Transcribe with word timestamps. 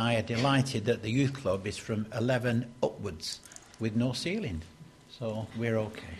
I 0.00 0.16
are 0.16 0.22
delighted 0.22 0.86
that 0.86 1.02
the 1.02 1.10
youth 1.10 1.34
club 1.34 1.66
is 1.66 1.76
from 1.76 2.06
11 2.16 2.72
upwards 2.82 3.40
with 3.78 3.94
no 3.94 4.14
ceiling. 4.14 4.62
So 5.10 5.46
we're 5.58 5.76
okay. 5.76 6.16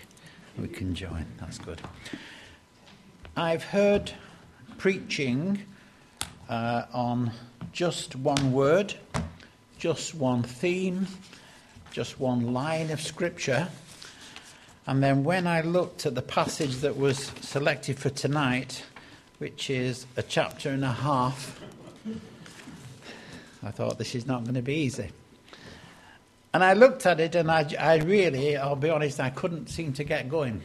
We 0.59 0.69
can 0.69 0.95
join. 0.95 1.25
That's 1.39 1.57
good. 1.57 1.81
I've 3.39 3.65
heard 3.65 4.13
preaching 4.77 5.63
uh, 6.51 6.85
on 6.93 7.33
just 7.73 8.17
one 8.17 8.53
word, 8.53 8.95
just 9.79 10.15
one 10.15 10.43
theme, 10.43 11.07
just 11.91 12.21
one 12.21 12.53
line 12.53 12.91
of 12.91 13.01
scripture. 13.01 13.69
And 14.87 15.03
then 15.03 15.25
when 15.25 15.47
I 15.47 15.63
looked 15.63 16.05
at 16.05 16.15
the 16.15 16.23
passage 16.23 16.77
that 16.79 16.99
was 16.99 17.33
selected 17.41 17.99
for 17.99 18.11
tonight, 18.11 18.85
which 19.39 19.71
is 19.71 20.05
a 20.19 20.23
chapter 20.23 20.69
and 20.69 20.85
a 20.85 20.93
half 20.93 21.59
I 23.63 23.71
thought 23.71 23.99
this 23.99 24.15
is 24.15 24.27
not 24.27 24.45
going 24.45 24.55
to 24.55 24.63
be 24.63 24.75
easy. 24.75 25.11
And 26.53 26.65
I 26.65 26.73
looked 26.73 27.07
at 27.07 27.21
it 27.21 27.35
and 27.35 27.51
I, 27.51 27.69
I 27.79 27.97
really, 27.99 28.57
I'll 28.57 28.75
be 28.75 28.91
honest, 28.91 29.21
I 29.21 29.31
couldn't 29.31 29.69
seem 29.69 29.93
to 29.95 30.05
get 30.05 30.29
going. 30.29 30.63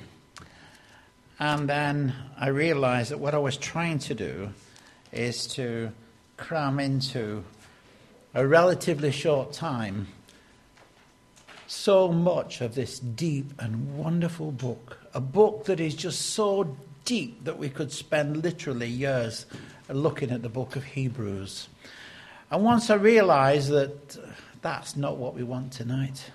And 1.40 1.70
then 1.70 2.14
I 2.40 2.48
realized 2.48 3.12
that 3.12 3.20
what 3.20 3.36
I 3.36 3.40
was 3.40 3.58
trying 3.58 4.00
to 4.00 4.16
do 4.16 4.50
is 5.12 5.48
to 5.48 5.92
cram 6.38 6.80
into 6.80 7.44
a 8.34 8.48
relatively 8.48 9.12
short 9.12 9.54
time 9.54 10.08
so 11.68 12.08
much 12.08 12.62
of 12.62 12.76
this 12.76 13.00
deep 13.00 13.54
and 13.60 13.98
wonderful 13.98 14.52
book. 14.52 14.98
A 15.14 15.20
book 15.20 15.66
that 15.66 15.80
is 15.80 15.96
just 15.96 16.22
so 16.34 16.76
deep 17.04 17.44
that 17.44 17.58
we 17.58 17.70
could 17.70 17.91
spend 17.91 18.44
literally 18.44 18.88
years 18.88 19.46
looking 19.90 20.32
at 20.32 20.41
the 20.41 20.50
book 20.50 20.76
of 20.76 20.84
Hebrews. 20.84 21.68
And 22.52 22.63
once 22.63 22.90
I 22.90 22.95
realised 22.95 23.70
that 23.70 24.17
that's 24.62 24.95
not 24.95 25.17
what 25.17 25.34
we 25.34 25.44
want 25.44 25.72
tonight, 25.72 26.31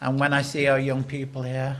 and 0.00 0.18
when 0.18 0.32
I 0.32 0.42
see 0.42 0.66
our 0.66 0.78
young 0.78 1.04
people 1.04 1.42
here, 1.42 1.76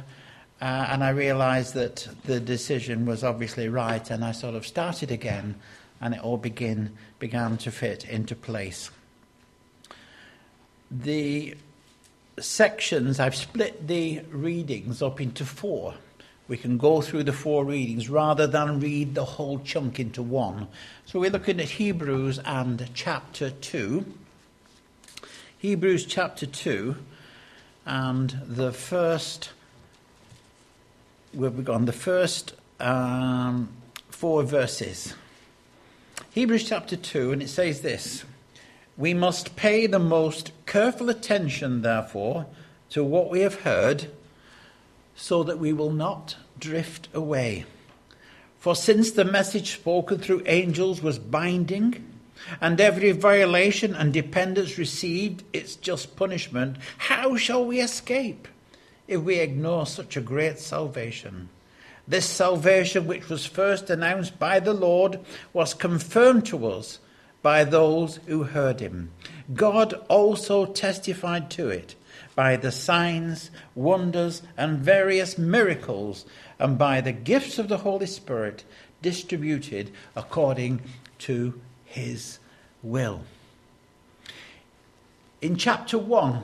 uh, 0.60 0.86
and 0.91 1.02
I 1.02 1.10
realised 1.10 1.74
that 1.74 2.06
the 2.24 2.38
decision 2.38 3.06
was 3.06 3.24
obviously 3.24 3.69
right, 3.69 4.08
and 4.10 4.24
I 4.24 4.32
sort 4.32 4.54
of 4.54 4.66
started 4.66 5.10
again, 5.10 5.56
and 6.00 6.14
it 6.14 6.20
all 6.20 6.36
begin, 6.36 6.96
began 7.19 7.56
to 7.58 7.70
fit 7.70 8.04
into 8.04 8.36
place. 8.36 8.91
The 10.91 11.56
sections, 12.38 13.19
I've 13.19 13.34
split 13.34 13.86
the 13.86 14.20
readings 14.30 15.02
up 15.02 15.20
into 15.20 15.44
four 15.44 15.94
we 16.48 16.56
can 16.56 16.76
go 16.76 17.00
through 17.00 17.24
the 17.24 17.32
four 17.32 17.64
readings 17.64 18.08
rather 18.08 18.46
than 18.46 18.80
read 18.80 19.14
the 19.14 19.24
whole 19.24 19.58
chunk 19.60 20.00
into 20.00 20.22
one. 20.22 20.68
So 21.06 21.20
we're 21.20 21.30
looking 21.30 21.60
at 21.60 21.70
Hebrews 21.70 22.40
and 22.44 22.88
chapter 22.94 23.50
2. 23.50 24.04
Hebrews 25.58 26.06
chapter 26.06 26.46
2 26.46 26.96
and 27.86 28.40
the 28.46 28.72
first, 28.72 29.50
we've 31.34 31.64
gone, 31.64 31.84
the 31.84 31.92
first 31.92 32.54
um, 32.78 33.68
four 34.08 34.42
verses. 34.42 35.14
Hebrews 36.30 36.68
chapter 36.68 36.96
2, 36.96 37.32
and 37.32 37.42
it 37.42 37.48
says 37.48 37.82
this 37.82 38.24
We 38.96 39.14
must 39.14 39.56
pay 39.56 39.86
the 39.86 39.98
most 39.98 40.52
careful 40.66 41.08
attention, 41.10 41.82
therefore, 41.82 42.46
to 42.90 43.02
what 43.02 43.30
we 43.30 43.40
have 43.40 43.62
heard 43.62 44.10
so 45.14 45.42
that 45.42 45.58
we 45.58 45.72
will 45.72 45.92
not 45.92 46.36
drift 46.58 47.08
away. 47.14 47.64
For 48.58 48.77
since 48.77 49.10
the 49.10 49.24
message 49.24 49.74
spoken 49.74 50.19
through 50.19 50.42
angels 50.46 51.02
was 51.02 51.19
binding, 51.19 52.12
and 52.60 52.80
every 52.80 53.12
violation 53.12 53.94
and 53.94 54.12
dependence 54.12 54.78
received 54.78 55.44
its 55.52 55.77
just 55.77 56.16
punishment, 56.16 56.77
how 56.98 57.36
shall 57.36 57.64
we 57.64 57.80
escape 57.80 58.48
if 59.08 59.20
we 59.20 59.38
ignore 59.38 59.86
such 59.86 60.16
a 60.16 60.20
great 60.20 60.58
salvation? 60.58 61.48
This 62.06 62.26
salvation, 62.26 63.06
which 63.06 63.28
was 63.28 63.47
first 63.47 63.91
announced 63.91 64.38
by 64.38 64.60
the 64.60 64.72
Lord, 64.72 65.20
was 65.53 65.75
confirmed 65.75 66.47
to 66.47 66.66
us 66.66 66.98
by 67.42 67.64
those 67.64 68.19
who 68.26 68.44
heard 68.44 68.81
him. 68.81 69.10
God 69.54 69.94
also 70.08 70.66
testified 70.66 71.50
to 71.50 71.69
it 71.69 71.94
by 72.34 72.56
the 72.56 72.72
signs, 72.72 73.50
wonders, 73.75 74.43
and 74.56 74.78
various 74.78 75.37
miracles, 75.37 76.25
and 76.59 76.78
by 76.78 77.00
the 77.00 77.12
gifts 77.12 77.59
of 77.59 77.69
the 77.69 77.78
Holy 77.78 78.06
Spirit 78.06 78.65
distributed 79.03 79.91
according 80.16 80.81
to 81.19 81.60
his 81.84 82.38
will. 82.82 83.22
In 85.41 85.56
chapter 85.56 85.98
1, 85.98 86.43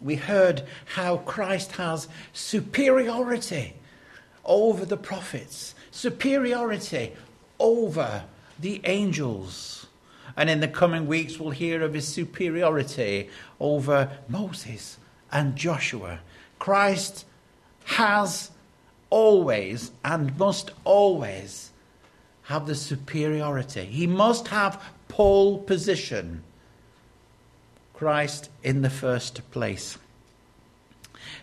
we 0.00 0.16
heard 0.16 0.64
how 0.86 1.18
Christ 1.18 1.72
has 1.72 2.08
superiority 2.32 3.74
over 4.44 4.84
the 4.84 4.96
prophets, 4.96 5.74
superiority 5.90 7.12
over 7.58 8.24
the 8.58 8.80
angels. 8.84 9.86
And 10.36 10.50
in 10.50 10.60
the 10.60 10.68
coming 10.68 11.06
weeks, 11.06 11.38
we'll 11.38 11.50
hear 11.50 11.82
of 11.82 11.94
his 11.94 12.08
superiority 12.08 13.30
over 13.60 14.10
Moses 14.28 14.98
and 15.34 15.56
Joshua. 15.56 16.20
Christ 16.58 17.26
has 17.84 18.50
always 19.10 19.90
and 20.02 20.38
must 20.38 20.70
always 20.84 21.70
have 22.44 22.66
the 22.66 22.74
superiority. 22.74 23.84
He 23.84 24.06
must 24.06 24.48
have 24.48 24.82
pole 25.08 25.58
position. 25.58 26.42
Christ 27.92 28.48
in 28.62 28.82
the 28.82 28.90
first 28.90 29.50
place. 29.50 29.98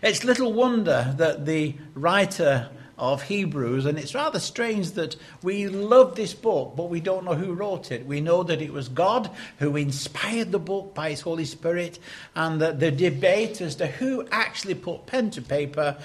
It's 0.02 0.24
little 0.24 0.52
wonder 0.52 1.14
that 1.16 1.46
the 1.46 1.74
writer 1.94 2.70
of 3.02 3.22
Hebrews, 3.22 3.84
and 3.84 3.98
it's 3.98 4.14
rather 4.14 4.38
strange 4.38 4.92
that 4.92 5.16
we 5.42 5.66
love 5.66 6.14
this 6.14 6.34
book, 6.34 6.74
but 6.76 6.88
we 6.88 7.00
don't 7.00 7.24
know 7.24 7.34
who 7.34 7.52
wrote 7.52 7.90
it. 7.90 8.06
We 8.06 8.20
know 8.20 8.44
that 8.44 8.62
it 8.62 8.72
was 8.72 8.88
God 8.88 9.28
who 9.58 9.74
inspired 9.76 10.52
the 10.52 10.60
book 10.60 10.94
by 10.94 11.10
His 11.10 11.20
Holy 11.20 11.44
Spirit, 11.44 11.98
and 12.36 12.60
that 12.60 12.78
the 12.78 12.92
debate 12.92 13.60
as 13.60 13.74
to 13.76 13.88
who 13.88 14.24
actually 14.30 14.76
put 14.76 15.06
pen 15.06 15.30
to 15.32 15.42
paper 15.42 15.96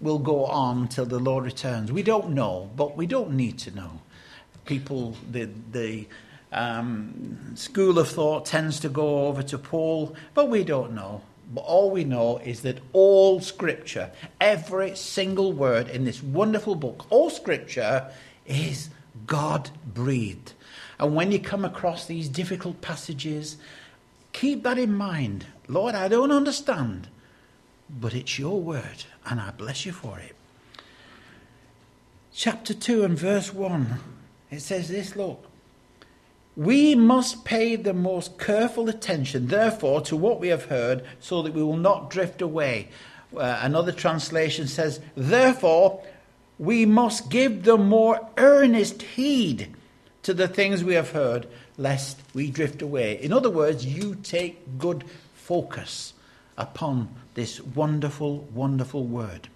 will 0.00 0.20
go 0.20 0.44
on 0.46 0.86
till 0.86 1.04
the 1.04 1.18
Lord 1.18 1.44
returns. 1.44 1.90
We 1.90 2.04
don't 2.04 2.30
know, 2.30 2.70
but 2.76 2.96
we 2.96 3.08
don't 3.08 3.32
need 3.32 3.58
to 3.60 3.72
know. 3.72 4.00
People, 4.66 5.16
the, 5.28 5.48
the 5.72 6.06
um, 6.52 7.56
school 7.56 7.98
of 7.98 8.08
thought 8.08 8.46
tends 8.46 8.78
to 8.80 8.88
go 8.88 9.26
over 9.26 9.42
to 9.42 9.58
Paul, 9.58 10.14
but 10.34 10.48
we 10.48 10.62
don't 10.62 10.92
know. 10.92 11.22
But 11.52 11.62
all 11.62 11.90
we 11.90 12.04
know 12.04 12.38
is 12.38 12.62
that 12.62 12.78
all 12.92 13.40
scripture, 13.40 14.12
every 14.40 14.94
single 14.94 15.52
word 15.52 15.88
in 15.88 16.04
this 16.04 16.22
wonderful 16.22 16.76
book, 16.76 17.06
all 17.10 17.28
scripture 17.28 18.10
is 18.46 18.90
God 19.26 19.70
breathed. 19.84 20.52
And 20.98 21.16
when 21.16 21.32
you 21.32 21.40
come 21.40 21.64
across 21.64 22.06
these 22.06 22.28
difficult 22.28 22.80
passages, 22.80 23.56
keep 24.32 24.62
that 24.62 24.78
in 24.78 24.94
mind. 24.94 25.46
Lord, 25.66 25.94
I 25.94 26.06
don't 26.08 26.30
understand, 26.30 27.08
but 27.88 28.14
it's 28.14 28.38
your 28.38 28.60
word, 28.60 29.04
and 29.26 29.40
I 29.40 29.50
bless 29.50 29.84
you 29.84 29.92
for 29.92 30.20
it. 30.20 30.36
Chapter 32.32 32.74
2 32.74 33.02
and 33.02 33.18
verse 33.18 33.52
1, 33.52 33.98
it 34.52 34.60
says 34.60 34.88
this 34.88 35.16
look. 35.16 35.49
We 36.56 36.94
must 36.94 37.44
pay 37.44 37.76
the 37.76 37.94
most 37.94 38.38
careful 38.38 38.88
attention, 38.88 39.46
therefore, 39.46 40.00
to 40.02 40.16
what 40.16 40.40
we 40.40 40.48
have 40.48 40.64
heard, 40.64 41.04
so 41.20 41.42
that 41.42 41.54
we 41.54 41.62
will 41.62 41.76
not 41.76 42.10
drift 42.10 42.42
away. 42.42 42.88
Uh, 43.36 43.60
another 43.62 43.92
translation 43.92 44.66
says, 44.66 45.00
Therefore, 45.16 46.02
we 46.58 46.84
must 46.84 47.30
give 47.30 47.62
the 47.62 47.78
more 47.78 48.28
earnest 48.36 49.02
heed 49.02 49.74
to 50.22 50.34
the 50.34 50.48
things 50.48 50.84
we 50.84 50.94
have 50.94 51.10
heard, 51.10 51.46
lest 51.78 52.18
we 52.34 52.50
drift 52.50 52.82
away. 52.82 53.22
In 53.22 53.32
other 53.32 53.50
words, 53.50 53.86
you 53.86 54.16
take 54.16 54.78
good 54.78 55.04
focus 55.34 56.12
upon 56.58 57.08
this 57.34 57.60
wonderful, 57.60 58.40
wonderful 58.54 59.04
word. 59.04 59.48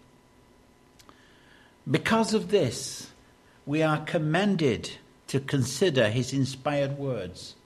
Because 1.91 2.33
of 2.33 2.51
this, 2.51 3.11
we 3.67 3.83
are 3.83 3.99
commended 3.99 4.93
to 5.35 5.41
consider 5.41 6.09
his 6.11 6.33
inspired 6.33 6.97
words 6.97 7.57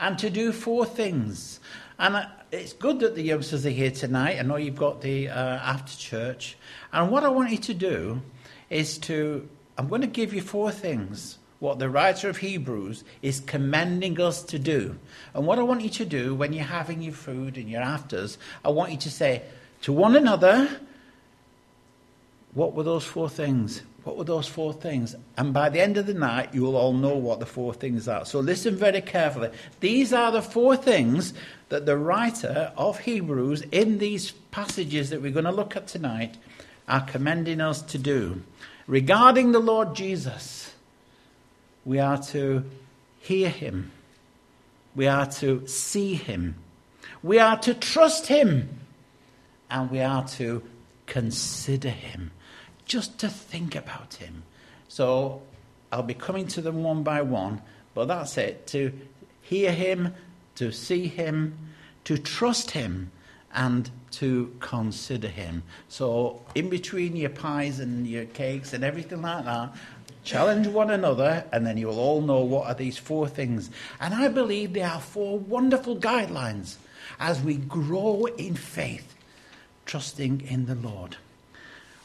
and 0.00 0.18
to 0.18 0.30
do 0.30 0.50
four 0.50 0.86
things. 0.86 1.60
And 1.98 2.16
uh, 2.16 2.26
it's 2.50 2.72
good 2.72 3.00
that 3.00 3.14
the 3.14 3.22
youngsters 3.22 3.66
are 3.66 3.70
here 3.70 3.90
tonight. 3.90 4.38
I 4.38 4.42
know 4.44 4.56
you've 4.56 4.76
got 4.76 5.02
the 5.02 5.28
uh, 5.28 5.34
after 5.34 5.94
church. 5.94 6.56
And 6.90 7.10
what 7.10 7.22
I 7.22 7.28
want 7.28 7.50
you 7.50 7.58
to 7.58 7.74
do 7.74 8.22
is 8.70 8.96
to, 9.00 9.46
I'm 9.76 9.88
going 9.88 10.00
to 10.00 10.06
give 10.06 10.32
you 10.32 10.40
four 10.40 10.70
things 10.70 11.36
what 11.58 11.78
the 11.78 11.90
writer 11.90 12.30
of 12.30 12.38
Hebrews 12.38 13.04
is 13.20 13.40
commending 13.40 14.18
us 14.18 14.42
to 14.44 14.58
do. 14.58 14.98
And 15.34 15.46
what 15.46 15.58
I 15.58 15.62
want 15.64 15.82
you 15.82 15.90
to 15.90 16.06
do 16.06 16.34
when 16.34 16.54
you're 16.54 16.64
having 16.64 17.02
your 17.02 17.12
food 17.12 17.58
and 17.58 17.68
your 17.68 17.82
afters, 17.82 18.38
I 18.64 18.70
want 18.70 18.90
you 18.90 18.96
to 18.96 19.10
say 19.10 19.42
to 19.82 19.92
one 19.92 20.16
another, 20.16 20.80
what 22.54 22.72
were 22.72 22.84
those 22.84 23.04
four 23.04 23.28
things? 23.28 23.82
What 24.04 24.16
were 24.16 24.24
those 24.24 24.48
four 24.48 24.72
things? 24.72 25.14
And 25.36 25.52
by 25.52 25.68
the 25.68 25.80
end 25.80 25.96
of 25.96 26.06
the 26.06 26.14
night, 26.14 26.52
you 26.52 26.62
will 26.62 26.76
all 26.76 26.92
know 26.92 27.16
what 27.16 27.38
the 27.38 27.46
four 27.46 27.72
things 27.72 28.08
are. 28.08 28.24
So 28.24 28.40
listen 28.40 28.74
very 28.74 29.00
carefully. 29.00 29.50
These 29.78 30.12
are 30.12 30.32
the 30.32 30.42
four 30.42 30.76
things 30.76 31.34
that 31.68 31.86
the 31.86 31.96
writer 31.96 32.72
of 32.76 32.98
Hebrews, 33.00 33.62
in 33.70 33.98
these 33.98 34.32
passages 34.50 35.10
that 35.10 35.22
we're 35.22 35.30
going 35.30 35.44
to 35.44 35.52
look 35.52 35.76
at 35.76 35.86
tonight, 35.86 36.36
are 36.88 37.02
commending 37.02 37.60
us 37.60 37.80
to 37.82 37.98
do. 37.98 38.42
Regarding 38.88 39.52
the 39.52 39.60
Lord 39.60 39.94
Jesus, 39.94 40.74
we 41.84 42.00
are 42.00 42.18
to 42.18 42.64
hear 43.20 43.48
him, 43.48 43.92
we 44.96 45.06
are 45.06 45.26
to 45.26 45.66
see 45.68 46.14
him, 46.14 46.56
we 47.22 47.38
are 47.38 47.56
to 47.60 47.72
trust 47.72 48.26
him, 48.26 48.68
and 49.70 49.90
we 49.92 50.00
are 50.00 50.26
to 50.26 50.62
consider 51.06 51.90
him 51.90 52.32
just 52.92 53.16
to 53.16 53.26
think 53.26 53.74
about 53.74 54.12
him. 54.16 54.42
So 54.86 55.40
I'll 55.90 56.02
be 56.02 56.12
coming 56.12 56.46
to 56.48 56.60
them 56.60 56.82
one 56.82 57.02
by 57.02 57.22
one, 57.22 57.62
but 57.94 58.06
that's 58.06 58.36
it. 58.36 58.66
To 58.66 58.92
hear 59.40 59.72
him, 59.72 60.12
to 60.56 60.70
see 60.72 61.06
him, 61.06 61.56
to 62.04 62.18
trust 62.18 62.72
him, 62.72 63.10
and 63.54 63.90
to 64.10 64.54
consider 64.60 65.28
him. 65.28 65.62
So, 65.88 66.42
in 66.54 66.68
between 66.68 67.16
your 67.16 67.30
pies 67.30 67.80
and 67.80 68.06
your 68.06 68.26
cakes 68.26 68.74
and 68.74 68.84
everything 68.84 69.22
like 69.22 69.46
that, 69.46 69.72
challenge 70.22 70.66
one 70.66 70.90
another, 70.90 71.46
and 71.50 71.66
then 71.66 71.78
you'll 71.78 71.98
all 71.98 72.20
know 72.20 72.40
what 72.40 72.66
are 72.66 72.74
these 72.74 72.98
four 72.98 73.26
things. 73.26 73.70
And 74.00 74.12
I 74.12 74.28
believe 74.28 74.74
they 74.74 74.82
are 74.82 75.00
four 75.00 75.38
wonderful 75.38 75.96
guidelines 75.96 76.76
as 77.18 77.40
we 77.40 77.56
grow 77.56 78.26
in 78.36 78.54
faith, 78.54 79.14
trusting 79.86 80.42
in 80.42 80.66
the 80.66 80.74
Lord. 80.74 81.16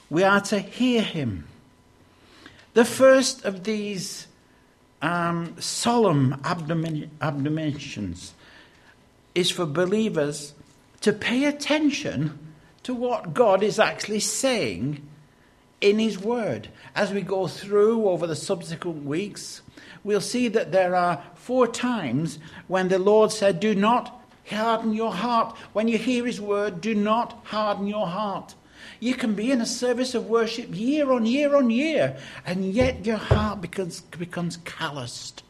We 0.10 0.24
are 0.24 0.42
to 0.42 0.60
hear 0.60 1.02
him. 1.02 1.48
The 2.74 2.86
first 2.86 3.44
of 3.44 3.64
these 3.64 4.28
um, 5.02 5.60
solemn 5.60 6.42
admonitions 7.22 8.34
is 9.36 9.52
for 9.52 9.66
believers 9.66 10.54
to 11.02 11.14
pay 11.14 11.46
attention 11.46 12.38
to 12.84 12.94
what 12.94 13.34
God 13.34 13.64
is 13.64 13.80
actually 13.80 14.20
saying 14.20 15.08
in 15.82 16.00
His 16.00 16.18
Word. 16.18 16.70
As 16.96 17.12
we 17.12 17.22
go 17.22 17.48
through 17.48 18.08
over 18.08 18.26
the 18.26 18.36
subsequent 18.36 19.06
weeks, 19.06 19.62
we'll 20.04 20.22
see 20.22 20.48
that 20.48 20.72
there 20.72 20.96
are 20.96 21.22
four 21.36 21.68
times 21.68 22.40
when 22.68 22.88
the 22.88 23.00
Lord 23.00 23.32
said, 23.32 23.60
Do 23.60 23.76
not 23.76 24.24
harden 24.50 24.94
your 24.94 25.14
heart. 25.14 25.56
When 25.74 25.88
you 25.88 25.98
hear 25.98 26.26
His 26.26 26.42
Word, 26.42 26.82
do 26.82 26.96
not 26.96 27.40
harden 27.44 27.88
your 27.88 28.08
heart. 28.08 28.56
You 29.00 29.14
can 29.14 29.34
be 29.34 29.52
in 29.52 29.62
a 29.62 29.66
service 29.66 30.16
of 30.16 30.28
worship 30.28 30.70
year 30.72 31.12
on 31.12 31.26
year 31.26 31.56
on 31.56 31.70
year, 31.70 32.18
and 32.46 32.66
yet 32.66 33.06
your 33.06 33.18
heart 33.18 33.62
becomes, 33.62 34.02
becomes 34.02 34.58
calloused. 34.58 35.44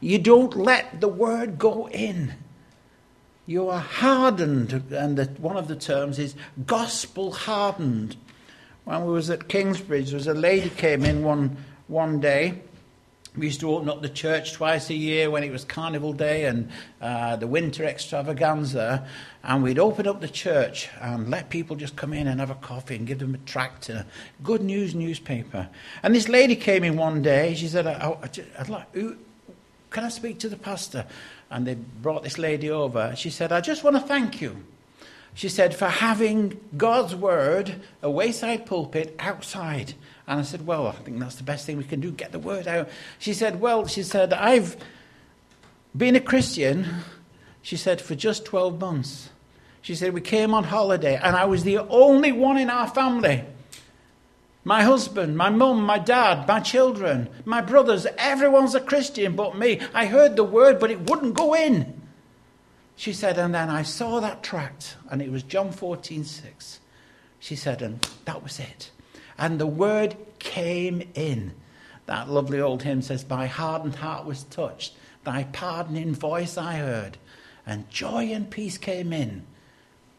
You 0.00 0.18
don't 0.18 0.56
let 0.56 1.00
the 1.00 1.08
word 1.08 1.58
go 1.58 1.88
in. 1.88 2.34
You 3.46 3.68
are 3.70 3.80
hardened, 3.80 4.72
and 4.92 5.16
the, 5.16 5.24
one 5.40 5.56
of 5.56 5.68
the 5.68 5.76
terms 5.76 6.18
is 6.18 6.34
gospel 6.66 7.32
hardened. 7.32 8.16
When 8.84 9.04
we 9.04 9.12
was 9.12 9.30
at 9.30 9.48
Kingsbridge, 9.48 10.10
there 10.10 10.16
was 10.16 10.26
a 10.26 10.34
lady 10.34 10.70
came 10.70 11.04
in 11.04 11.22
one, 11.22 11.56
one 11.88 12.20
day 12.20 12.62
we 13.38 13.46
used 13.46 13.60
to 13.60 13.70
open 13.70 13.88
up 13.88 14.02
the 14.02 14.08
church 14.08 14.52
twice 14.52 14.90
a 14.90 14.94
year 14.94 15.30
when 15.30 15.44
it 15.44 15.52
was 15.52 15.64
Carnival 15.64 16.12
Day 16.12 16.46
and 16.46 16.68
uh, 17.00 17.36
the 17.36 17.46
winter 17.46 17.84
extravaganza. 17.84 19.06
And 19.44 19.62
we'd 19.62 19.78
open 19.78 20.08
up 20.08 20.20
the 20.20 20.28
church 20.28 20.88
and 21.00 21.30
let 21.30 21.48
people 21.48 21.76
just 21.76 21.94
come 21.94 22.12
in 22.12 22.26
and 22.26 22.40
have 22.40 22.50
a 22.50 22.56
coffee 22.56 22.96
and 22.96 23.06
give 23.06 23.20
them 23.20 23.34
a 23.34 23.38
tract 23.38 23.88
and 23.88 24.00
a 24.00 24.06
good 24.42 24.62
news 24.62 24.94
newspaper. 24.94 25.68
And 26.02 26.14
this 26.14 26.28
lady 26.28 26.56
came 26.56 26.82
in 26.82 26.96
one 26.96 27.22
day. 27.22 27.54
She 27.54 27.68
said, 27.68 27.86
I, 27.86 28.08
would 28.08 28.68
like, 28.68 28.92
Can 28.92 30.04
I 30.04 30.08
speak 30.08 30.40
to 30.40 30.48
the 30.48 30.56
pastor? 30.56 31.06
And 31.50 31.66
they 31.66 31.74
brought 31.74 32.24
this 32.24 32.38
lady 32.38 32.70
over. 32.70 33.14
She 33.16 33.30
said, 33.30 33.52
I 33.52 33.60
just 33.60 33.84
want 33.84 33.96
to 33.96 34.02
thank 34.02 34.40
you. 34.40 34.64
She 35.34 35.48
said, 35.48 35.72
for 35.72 35.86
having 35.86 36.58
God's 36.76 37.14
word, 37.14 37.76
a 38.02 38.10
wayside 38.10 38.66
pulpit, 38.66 39.14
outside. 39.20 39.94
And 40.28 40.40
I 40.40 40.42
said, 40.42 40.66
Well, 40.66 40.86
I 40.86 40.92
think 40.92 41.18
that's 41.18 41.36
the 41.36 41.42
best 41.42 41.64
thing 41.64 41.78
we 41.78 41.84
can 41.84 42.00
do, 42.00 42.12
get 42.12 42.32
the 42.32 42.38
word 42.38 42.68
out. 42.68 42.90
She 43.18 43.32
said, 43.32 43.60
Well, 43.60 43.86
she 43.86 44.02
said, 44.02 44.34
I've 44.34 44.76
been 45.96 46.14
a 46.14 46.20
Christian, 46.20 46.86
she 47.62 47.78
said, 47.78 48.00
for 48.00 48.14
just 48.14 48.44
12 48.44 48.78
months. 48.78 49.30
She 49.80 49.94
said, 49.94 50.12
We 50.12 50.20
came 50.20 50.52
on 50.52 50.64
holiday, 50.64 51.16
and 51.16 51.34
I 51.34 51.46
was 51.46 51.64
the 51.64 51.78
only 51.78 52.30
one 52.30 52.58
in 52.58 52.68
our 52.68 52.86
family. 52.88 53.42
My 54.64 54.82
husband, 54.82 55.34
my 55.34 55.48
mum, 55.48 55.82
my 55.82 55.98
dad, 55.98 56.46
my 56.46 56.60
children, 56.60 57.30
my 57.46 57.62
brothers, 57.62 58.06
everyone's 58.18 58.74
a 58.74 58.82
Christian 58.82 59.34
but 59.34 59.56
me. 59.56 59.80
I 59.94 60.04
heard 60.04 60.36
the 60.36 60.44
word, 60.44 60.78
but 60.78 60.90
it 60.90 61.08
wouldn't 61.08 61.32
go 61.32 61.54
in. 61.54 62.02
She 62.96 63.14
said, 63.14 63.38
and 63.38 63.54
then 63.54 63.70
I 63.70 63.82
saw 63.82 64.20
that 64.20 64.42
tract, 64.42 64.96
and 65.10 65.22
it 65.22 65.32
was 65.32 65.42
John 65.42 65.72
14, 65.72 66.22
6. 66.22 66.80
She 67.38 67.56
said, 67.56 67.80
and 67.80 68.06
that 68.26 68.42
was 68.42 68.60
it 68.60 68.90
and 69.38 69.58
the 69.58 69.66
word 69.66 70.16
came 70.38 71.08
in. 71.14 71.52
That 72.06 72.28
lovely 72.28 72.60
old 72.60 72.82
hymn 72.82 73.02
says, 73.02 73.28
My 73.28 73.46
hardened 73.46 73.96
heart 73.96 74.26
was 74.26 74.44
touched, 74.44 74.94
thy 75.24 75.44
pardoning 75.44 76.14
voice 76.14 76.58
I 76.58 76.76
heard, 76.76 77.18
and 77.66 77.88
joy 77.90 78.30
and 78.32 78.50
peace 78.50 78.78
came 78.78 79.12
in 79.12 79.44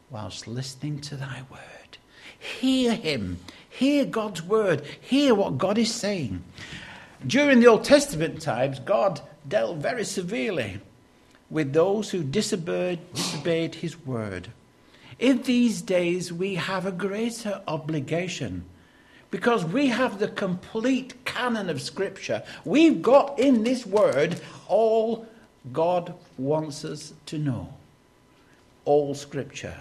whilst 0.10 0.48
listening 0.48 1.00
to 1.02 1.16
thy 1.16 1.44
word. 1.52 1.98
Hear 2.38 2.94
him, 2.94 3.40
hear 3.70 4.06
God's 4.06 4.42
word, 4.42 4.84
hear 5.00 5.36
what 5.36 5.58
God 5.58 5.78
is 5.78 5.94
saying. 5.94 6.44
During 7.26 7.60
the 7.60 7.68
Old 7.68 7.84
Testament 7.84 8.42
times, 8.42 8.80
God 8.80 9.22
dealt 9.48 9.78
very 9.78 10.06
severely 10.06 10.80
with 11.50 11.74
those 11.74 12.12
who 12.12 12.24
disobeyed, 12.24 13.00
disobeyed 13.14 13.76
his 13.76 14.06
word. 14.06 14.50
In 15.18 15.42
these 15.42 15.82
days, 15.82 16.32
we 16.32 16.56
have 16.56 16.86
a 16.86 16.92
greater 16.92 17.62
obligation 17.68 18.64
because 19.32 19.64
we 19.66 19.88
have 19.88 20.20
the 20.20 20.28
complete 20.28 21.26
canon 21.26 21.70
of 21.70 21.82
Scripture. 21.82 22.44
We've 22.66 23.02
got 23.02 23.40
in 23.40 23.64
this 23.64 23.86
word 23.86 24.40
all 24.68 25.28
God 25.72 26.14
wants 26.38 26.84
us 26.86 27.14
to 27.28 27.38
know. 27.38 27.74
All 28.86 29.14
Scripture 29.14 29.78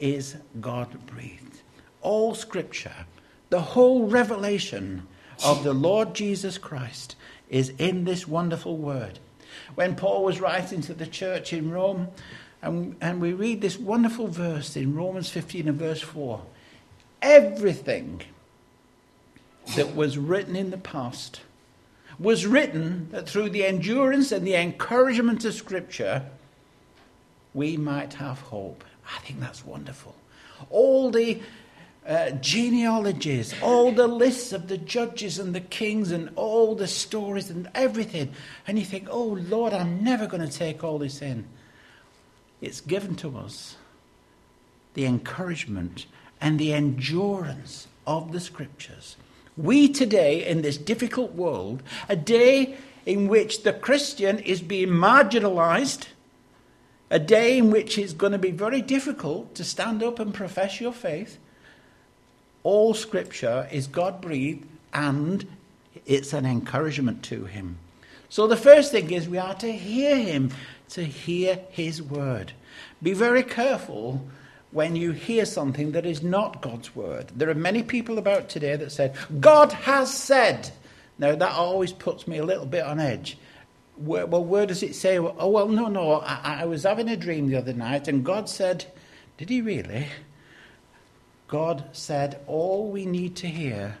is 0.00 0.36
God 0.60 1.06
breathed. 1.06 1.60
All 2.00 2.34
Scripture, 2.34 3.06
the 3.50 3.60
whole 3.60 4.06
revelation 4.06 5.06
of 5.44 5.62
the 5.62 5.74
Lord 5.74 6.14
Jesus 6.14 6.58
Christ 6.58 7.16
is 7.48 7.72
in 7.78 8.04
this 8.04 8.26
wonderful 8.26 8.76
word. 8.76 9.18
When 9.74 9.94
Paul 9.94 10.24
was 10.24 10.40
writing 10.40 10.80
to 10.82 10.94
the 10.94 11.06
church 11.06 11.52
in 11.52 11.70
Rome, 11.70 12.08
and, 12.62 12.96
and 13.00 13.20
we 13.20 13.32
read 13.32 13.60
this 13.60 13.78
wonderful 13.78 14.28
verse 14.28 14.76
in 14.76 14.94
Romans 14.94 15.28
15 15.28 15.68
and 15.68 15.78
verse 15.78 16.00
4 16.00 16.40
everything 17.22 18.20
that 19.76 19.94
was 19.94 20.18
written 20.18 20.56
in 20.56 20.70
the 20.70 20.78
past 20.78 21.40
was 22.18 22.46
written 22.46 23.08
that 23.10 23.28
through 23.28 23.50
the 23.50 23.64
endurance 23.64 24.32
and 24.32 24.46
the 24.46 24.54
encouragement 24.54 25.44
of 25.44 25.54
Scripture, 25.54 26.24
we 27.54 27.76
might 27.76 28.14
have 28.14 28.40
hope. 28.40 28.84
I 29.04 29.18
think 29.20 29.40
that's 29.40 29.64
wonderful. 29.64 30.14
All 30.70 31.10
the 31.10 31.40
uh, 32.06 32.30
genealogies, 32.32 33.54
all 33.62 33.92
the 33.92 34.06
lists 34.06 34.52
of 34.52 34.68
the 34.68 34.78
judges 34.78 35.38
and 35.38 35.54
the 35.54 35.60
kings, 35.60 36.10
and 36.10 36.30
all 36.36 36.74
the 36.74 36.86
stories 36.86 37.50
and 37.50 37.68
everything. 37.74 38.32
And 38.66 38.78
you 38.78 38.84
think, 38.84 39.08
oh 39.10 39.38
Lord, 39.48 39.72
I'm 39.72 40.02
never 40.02 40.26
going 40.26 40.46
to 40.46 40.58
take 40.58 40.84
all 40.84 40.98
this 40.98 41.22
in. 41.22 41.46
It's 42.60 42.80
given 42.80 43.16
to 43.16 43.36
us 43.36 43.76
the 44.94 45.06
encouragement 45.06 46.06
and 46.40 46.58
the 46.58 46.72
endurance 46.72 47.88
of 48.06 48.32
the 48.32 48.40
scriptures 48.40 49.16
we 49.56 49.88
today, 49.88 50.46
in 50.46 50.62
this 50.62 50.78
difficult 50.78 51.32
world, 51.32 51.82
a 52.08 52.16
day 52.16 52.76
in 53.04 53.28
which 53.28 53.62
the 53.62 53.72
Christian 53.72 54.38
is 54.38 54.62
being 54.62 54.88
marginalized, 54.88 56.06
a 57.10 57.18
day 57.18 57.58
in 57.58 57.70
which 57.70 57.98
it's 57.98 58.14
going 58.14 58.32
to 58.32 58.38
be 58.38 58.50
very 58.50 58.80
difficult 58.80 59.54
to 59.54 59.64
stand 59.64 60.02
up 60.02 60.18
and 60.18 60.32
profess 60.32 60.80
your 60.80 60.92
faith, 60.92 61.38
all 62.62 62.94
scripture 62.94 63.68
is 63.70 63.86
God 63.86 64.20
breathed 64.20 64.66
and 64.94 65.46
it's 66.06 66.32
an 66.32 66.46
encouragement 66.46 67.22
to 67.24 67.44
him. 67.44 67.78
So 68.28 68.46
the 68.46 68.56
first 68.56 68.92
thing 68.92 69.10
is 69.10 69.28
we 69.28 69.38
are 69.38 69.54
to 69.56 69.70
hear 69.70 70.16
him, 70.16 70.52
to 70.90 71.04
hear 71.04 71.60
his 71.70 72.00
word. 72.00 72.52
Be 73.02 73.12
very 73.12 73.42
careful 73.42 74.26
when 74.72 74.96
you 74.96 75.12
hear 75.12 75.44
something 75.44 75.92
that 75.92 76.06
is 76.06 76.22
not 76.22 76.62
God's 76.62 76.96
word. 76.96 77.30
There 77.36 77.50
are 77.50 77.54
many 77.54 77.82
people 77.82 78.18
about 78.18 78.48
today 78.48 78.74
that 78.76 78.90
said, 78.90 79.14
God 79.38 79.72
has 79.72 80.12
said. 80.12 80.70
Now, 81.18 81.36
that 81.36 81.52
always 81.52 81.92
puts 81.92 82.26
me 82.26 82.38
a 82.38 82.44
little 82.44 82.66
bit 82.66 82.84
on 82.84 82.98
edge. 82.98 83.38
Where, 83.96 84.26
well, 84.26 84.44
where 84.44 84.66
does 84.66 84.82
it 84.82 84.94
say? 84.94 85.18
Oh, 85.18 85.48
well, 85.48 85.68
no, 85.68 85.88
no. 85.88 86.20
I, 86.20 86.62
I 86.62 86.64
was 86.64 86.84
having 86.84 87.08
a 87.08 87.16
dream 87.16 87.48
the 87.48 87.56
other 87.56 87.74
night, 87.74 88.08
and 88.08 88.24
God 88.24 88.48
said, 88.48 88.86
Did 89.36 89.50
he 89.50 89.60
really? 89.60 90.08
God 91.48 91.84
said, 91.92 92.40
All 92.46 92.90
we 92.90 93.04
need 93.04 93.36
to 93.36 93.46
hear 93.46 93.98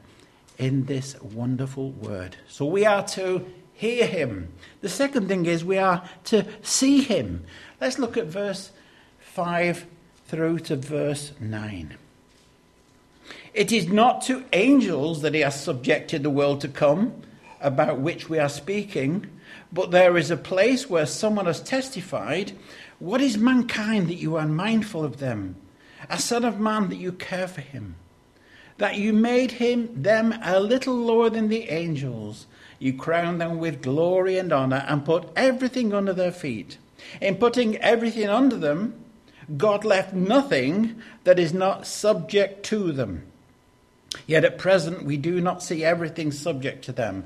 in 0.56 0.86
this 0.86 1.20
wonderful 1.20 1.90
word. 1.90 2.36
So 2.48 2.64
we 2.64 2.86
are 2.86 3.06
to 3.08 3.44
hear 3.74 4.06
him. 4.06 4.52
The 4.80 4.88
second 4.88 5.28
thing 5.28 5.44
is 5.44 5.64
we 5.64 5.76
are 5.76 6.08
to 6.24 6.46
see 6.62 7.02
him. 7.02 7.44
Let's 7.78 7.98
look 7.98 8.16
at 8.16 8.26
verse 8.26 8.72
5 9.18 9.86
through 10.32 10.58
to 10.58 10.74
verse 10.74 11.32
9. 11.40 11.94
It 13.52 13.70
is 13.70 13.88
not 13.88 14.22
to 14.22 14.46
angels 14.54 15.20
that 15.20 15.34
he 15.34 15.40
has 15.40 15.62
subjected 15.62 16.22
the 16.22 16.30
world 16.30 16.62
to 16.62 16.68
come, 16.68 17.12
about 17.60 18.00
which 18.00 18.30
we 18.30 18.38
are 18.38 18.48
speaking, 18.48 19.26
but 19.70 19.90
there 19.90 20.16
is 20.16 20.30
a 20.30 20.36
place 20.38 20.88
where 20.88 21.04
someone 21.04 21.44
has 21.44 21.60
testified 21.60 22.52
What 22.98 23.20
is 23.20 23.36
mankind 23.36 24.08
that 24.08 24.22
you 24.22 24.36
are 24.36 24.46
mindful 24.46 25.04
of 25.04 25.18
them? 25.18 25.56
A 26.08 26.18
son 26.18 26.46
of 26.46 26.58
man 26.58 26.88
that 26.88 26.96
you 26.96 27.12
care 27.12 27.48
for 27.48 27.60
him? 27.60 27.96
That 28.78 28.96
you 28.96 29.12
made 29.12 29.52
him 29.52 30.02
them 30.02 30.34
a 30.42 30.60
little 30.60 30.96
lower 30.96 31.28
than 31.28 31.48
the 31.48 31.68
angels. 31.68 32.46
You 32.78 32.94
crowned 32.94 33.38
them 33.38 33.58
with 33.58 33.82
glory 33.82 34.38
and 34.38 34.50
honor 34.50 34.82
and 34.88 35.04
put 35.04 35.28
everything 35.36 35.92
under 35.92 36.14
their 36.14 36.32
feet. 36.32 36.78
In 37.20 37.34
putting 37.34 37.76
everything 37.76 38.30
under 38.30 38.56
them, 38.56 38.94
God 39.56 39.84
left 39.84 40.12
nothing 40.12 41.02
that 41.24 41.38
is 41.38 41.52
not 41.52 41.86
subject 41.86 42.64
to 42.66 42.92
them. 42.92 43.24
Yet 44.26 44.44
at 44.44 44.58
present 44.58 45.04
we 45.04 45.16
do 45.16 45.40
not 45.40 45.62
see 45.62 45.84
everything 45.84 46.32
subject 46.32 46.84
to 46.84 46.92
them. 46.92 47.24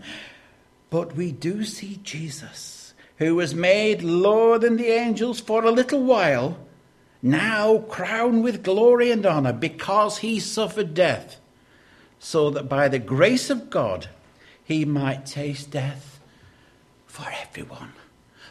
But 0.91 1.17
we 1.17 1.33
do 1.33 1.65
see 1.65 2.01
Jesus, 2.03 2.95
who 3.19 3.35
was 3.35 3.55
made 3.55 4.03
lower 4.03 4.59
than 4.59 4.77
the 4.77 4.89
angels 4.89 5.41
for 5.41 5.65
a 5.65 5.71
little 5.71 6.03
while, 6.03 6.59
now 7.23 7.79
crowned 7.79 8.45
with 8.45 8.63
glory 8.63 9.11
and 9.11 9.27
honor 9.27 9.53
because 9.53 10.19
he 10.19 10.39
suffered 10.39 10.95
death, 10.95 11.41
so 12.19 12.51
that 12.51 12.69
by 12.69 12.89
the 12.89 12.99
grace 12.99 13.51
of 13.51 13.69
God 13.69 14.09
he 14.63 14.85
might 14.85 15.27
taste 15.27 15.71
death 15.71 16.21
for 17.07 17.27
everyone. 17.43 17.93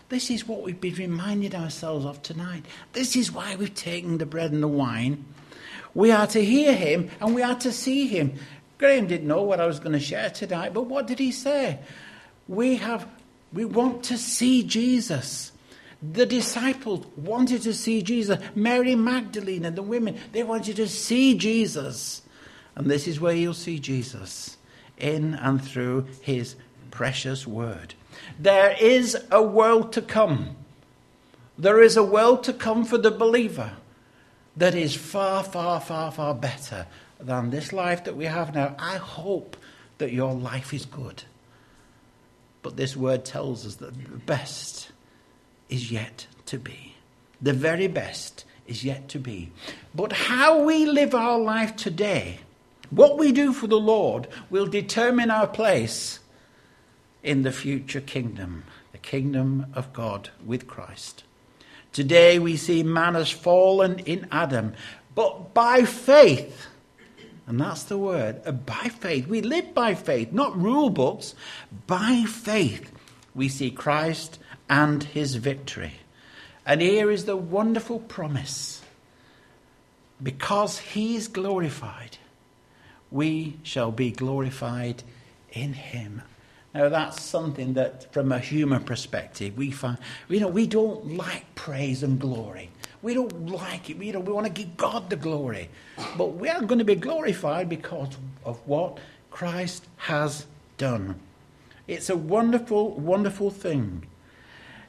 This 0.10 0.30
is 0.30 0.48
what 0.48 0.62
we've 0.62 0.80
been 0.80 0.96
reminding 0.96 1.56
ourselves 1.56 2.06
of 2.06 2.22
tonight. 2.22 2.66
This 2.94 3.16
is 3.16 3.32
why 3.32 3.56
we've 3.56 3.74
taken 3.74 4.18
the 4.18 4.26
bread 4.26 4.52
and 4.52 4.62
the 4.62 4.68
wine. 4.68 5.26
We 5.94 6.12
are 6.12 6.28
to 6.28 6.44
hear 6.44 6.74
him 6.74 7.10
and 7.20 7.34
we 7.34 7.42
are 7.42 7.56
to 7.56 7.72
see 7.72 8.08
him. 8.08 8.36
Graham 8.78 9.08
didn't 9.08 9.28
know 9.28 9.42
what 9.42 9.60
I 9.62 9.66
was 9.66 9.80
going 9.80 9.94
to 9.94 10.00
share 10.00 10.30
tonight, 10.30 10.74
but 10.74 10.84
what 10.84 11.08
did 11.08 11.20
he 11.20 11.32
say? 11.32 11.80
We 12.48 12.76
have 12.76 13.08
we 13.54 13.64
want 13.66 14.04
to 14.06 14.18
see 14.18 14.64
Jesus. 14.64 15.54
The 16.02 16.26
disciples 16.26 17.06
wanted 17.16 17.62
to 17.64 17.74
see 17.74 18.02
Jesus. 18.02 18.38
Mary 18.54 18.96
Magdalene 18.96 19.66
and 19.66 19.78
the 19.78 19.82
women, 19.82 20.20
they 20.34 20.44
wanted 20.44 20.76
to 20.76 20.88
see 20.88 21.38
Jesus. 21.38 22.22
And 22.76 22.88
this 22.88 23.08
is 23.08 23.20
where 23.20 23.34
you'll 23.34 23.54
see 23.54 23.80
Jesus 23.80 24.58
in 24.98 25.36
and 25.36 25.64
through 25.64 26.08
his 26.22 26.56
precious 26.92 27.48
word. 27.48 27.96
There 28.40 28.76
is 28.80 29.18
a 29.32 29.42
world 29.42 29.94
to 29.94 30.02
come. 30.02 30.56
There 31.58 31.82
is 31.82 31.96
a 31.96 32.04
world 32.04 32.44
to 32.46 32.54
come 32.54 32.86
for 32.86 32.98
the 32.98 33.12
believer 33.12 33.74
that 34.58 34.76
is 34.76 34.96
far, 34.96 35.44
far, 35.44 35.80
far, 35.80 36.12
far 36.12 36.34
better 36.34 36.88
than 37.20 37.50
this 37.50 37.74
life 37.74 38.04
that 38.04 38.16
we 38.16 38.26
have 38.26 38.54
now. 38.54 38.76
I 38.78 38.98
hope 38.98 39.58
that 39.98 40.12
your 40.12 40.34
life 40.34 40.74
is 40.74 40.86
good. 40.86 41.24
But 42.62 42.78
this 42.78 42.96
word 42.96 43.26
tells 43.26 43.66
us 43.66 43.76
that 43.76 43.94
the 43.94 44.18
best 44.18 44.92
is 45.70 45.92
yet 45.92 46.28
to 46.48 46.58
be. 46.58 46.96
The 47.42 47.54
very 47.54 47.88
best 47.88 48.46
is 48.68 48.84
yet 48.84 49.10
to 49.10 49.20
be. 49.20 49.52
But 49.94 50.12
how 50.12 50.64
we 50.64 50.86
live 50.86 51.14
our 51.14 51.38
life 51.38 51.76
today, 51.76 52.40
what 52.90 53.18
we 53.18 53.32
do 53.32 53.54
for 53.54 53.68
the 53.68 53.80
Lord, 53.80 54.28
will 54.50 54.66
determine 54.66 55.30
our 55.30 55.48
place 55.48 56.20
in 57.26 57.42
the 57.42 57.52
future 57.52 58.02
kingdom, 58.02 58.64
the 58.92 58.98
kingdom 58.98 59.66
of 59.74 59.92
God 59.92 60.30
with 60.46 60.68
Christ. 60.68 61.24
Today 61.92 62.40
we 62.40 62.56
see 62.56 62.84
man 62.84 63.16
has 63.16 63.32
fallen 63.32 64.00
in 64.00 64.28
Adam, 64.32 64.74
but 65.16 65.54
by 65.54 65.84
faith, 65.84 66.68
and 67.48 67.60
that's 67.60 67.84
the 67.84 67.98
word. 67.98 68.42
Uh, 68.46 68.52
by 68.52 68.90
faith. 69.00 69.28
We 69.28 69.42
live 69.42 69.74
by 69.74 69.96
faith, 69.96 70.32
not 70.32 70.60
rule 70.60 70.90
books. 70.90 71.36
By 71.86 72.26
faith, 72.28 72.92
we 73.36 73.50
see 73.50 73.70
Christ 73.70 74.40
and 74.70 75.04
his 75.04 75.36
victory. 75.36 75.94
And 76.66 76.82
here 76.82 77.12
is 77.12 77.26
the 77.26 77.38
wonderful 77.38 78.00
promise. 78.00 78.82
Because 80.22 80.80
he 80.80 81.16
is 81.16 81.28
glorified, 81.28 82.18
we 83.12 83.58
shall 83.62 83.92
be 83.92 84.12
glorified 84.12 85.04
in 85.52 85.74
him. 85.74 86.24
Now, 86.76 86.90
that's 86.90 87.24
something 87.24 87.76
that, 87.76 88.12
from 88.12 88.34
a 88.34 88.40
human 88.40 88.84
perspective, 88.84 89.56
we 89.56 89.72
find, 89.72 89.98
you 90.28 90.42
know, 90.42 90.50
we 90.50 90.68
don't 90.68 91.16
like 91.16 91.56
praise 91.56 92.04
and 92.04 92.20
glory. 92.20 92.70
We 93.02 93.14
don't 93.14 93.48
like 93.48 93.90
it. 93.90 93.98
We, 93.98 94.12
don't, 94.12 94.26
we 94.26 94.34
want 94.34 94.46
to 94.48 94.52
give 94.52 94.76
God 94.76 95.10
the 95.10 95.16
glory. 95.16 95.70
But 96.18 96.34
we 96.34 96.50
are 96.50 96.62
going 96.62 96.80
to 96.80 96.86
be 96.86 96.96
glorified 96.96 97.70
because 97.70 98.10
of 98.44 98.58
what 98.68 98.98
Christ 99.32 99.86
has 99.96 100.48
done. 100.78 101.18
It's 101.88 102.10
a 102.10 102.18
wonderful, 102.18 102.92
wonderful 102.92 103.52
thing. 103.52 104.06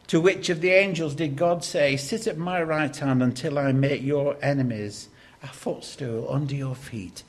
To 0.09 0.21
which 0.21 0.49
of 0.49 0.61
the 0.63 0.71
angels 0.71 1.15
did 1.15 1.37
God 1.37 1.63
say, 1.63 1.97
Sit 1.97 2.27
at 2.27 2.37
my 2.37 2.61
right 2.63 2.97
hand 2.97 3.23
until 3.23 3.61
I 3.61 3.71
make 3.71 4.03
your 4.03 4.37
enemies 4.43 5.09
a 5.41 5.47
footstool 5.47 6.27
under 6.29 6.57
your 6.57 6.75
feet? 6.75 7.23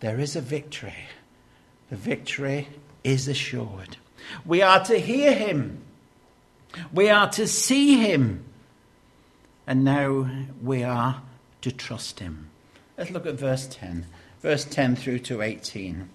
There 0.00 0.20
is 0.20 0.36
a 0.36 0.42
victory. 0.42 1.06
The 1.88 1.96
victory 1.96 2.68
is 3.04 3.28
assured. 3.28 3.96
We 4.44 4.62
are 4.62 4.84
to 4.84 4.98
hear 4.98 5.34
him. 5.34 5.78
We 6.92 7.10
are 7.10 7.30
to 7.30 7.46
see 7.46 7.98
him 7.98 8.44
and 9.66 9.84
now 9.84 10.28
we 10.62 10.82
are 10.82 11.22
to 11.60 11.72
trust 11.72 12.20
him. 12.20 12.50
Let's 12.98 13.10
look 13.10 13.26
at 13.26 13.34
verse 13.34 13.66
10, 13.66 14.06
verse 14.40 14.64
10 14.64 14.96
through 14.96 15.20
to 15.20 15.42
18. 15.42 16.08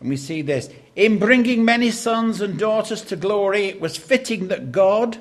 And 0.00 0.08
we 0.08 0.16
see 0.16 0.42
this 0.42 0.70
In 0.94 1.18
bringing 1.18 1.64
many 1.64 1.90
sons 1.90 2.40
and 2.40 2.58
daughters 2.58 3.02
to 3.02 3.16
glory, 3.16 3.66
it 3.66 3.80
was 3.80 3.96
fitting 3.96 4.48
that 4.48 4.72
God, 4.72 5.18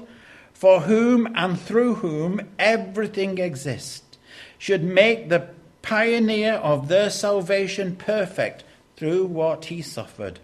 for 0.54 0.82
whom 0.82 1.28
and 1.36 1.60
through 1.60 1.96
whom 1.96 2.42
everything 2.60 3.40
exists, 3.40 4.18
should 4.58 4.84
make 4.84 5.30
the 5.30 5.50
pioneer 5.82 6.54
of 6.54 6.88
their 6.88 7.10
salvation 7.10 7.96
perfect 7.96 8.64
through 8.96 9.26
what 9.26 9.66
he 9.66 9.82
suffered. 9.82 10.40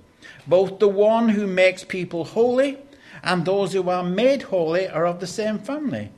Both 0.47 0.79
the 0.79 0.87
one 0.87 1.29
who 1.29 1.47
makes 1.47 1.83
people 1.83 2.25
holy 2.25 2.77
and 3.23 3.45
those 3.45 3.73
who 3.73 3.89
are 3.89 4.03
made 4.03 4.43
holy 4.43 4.87
are 4.87 5.05
of 5.05 5.19
the 5.19 5.27
same 5.27 5.59
family. 5.59 6.11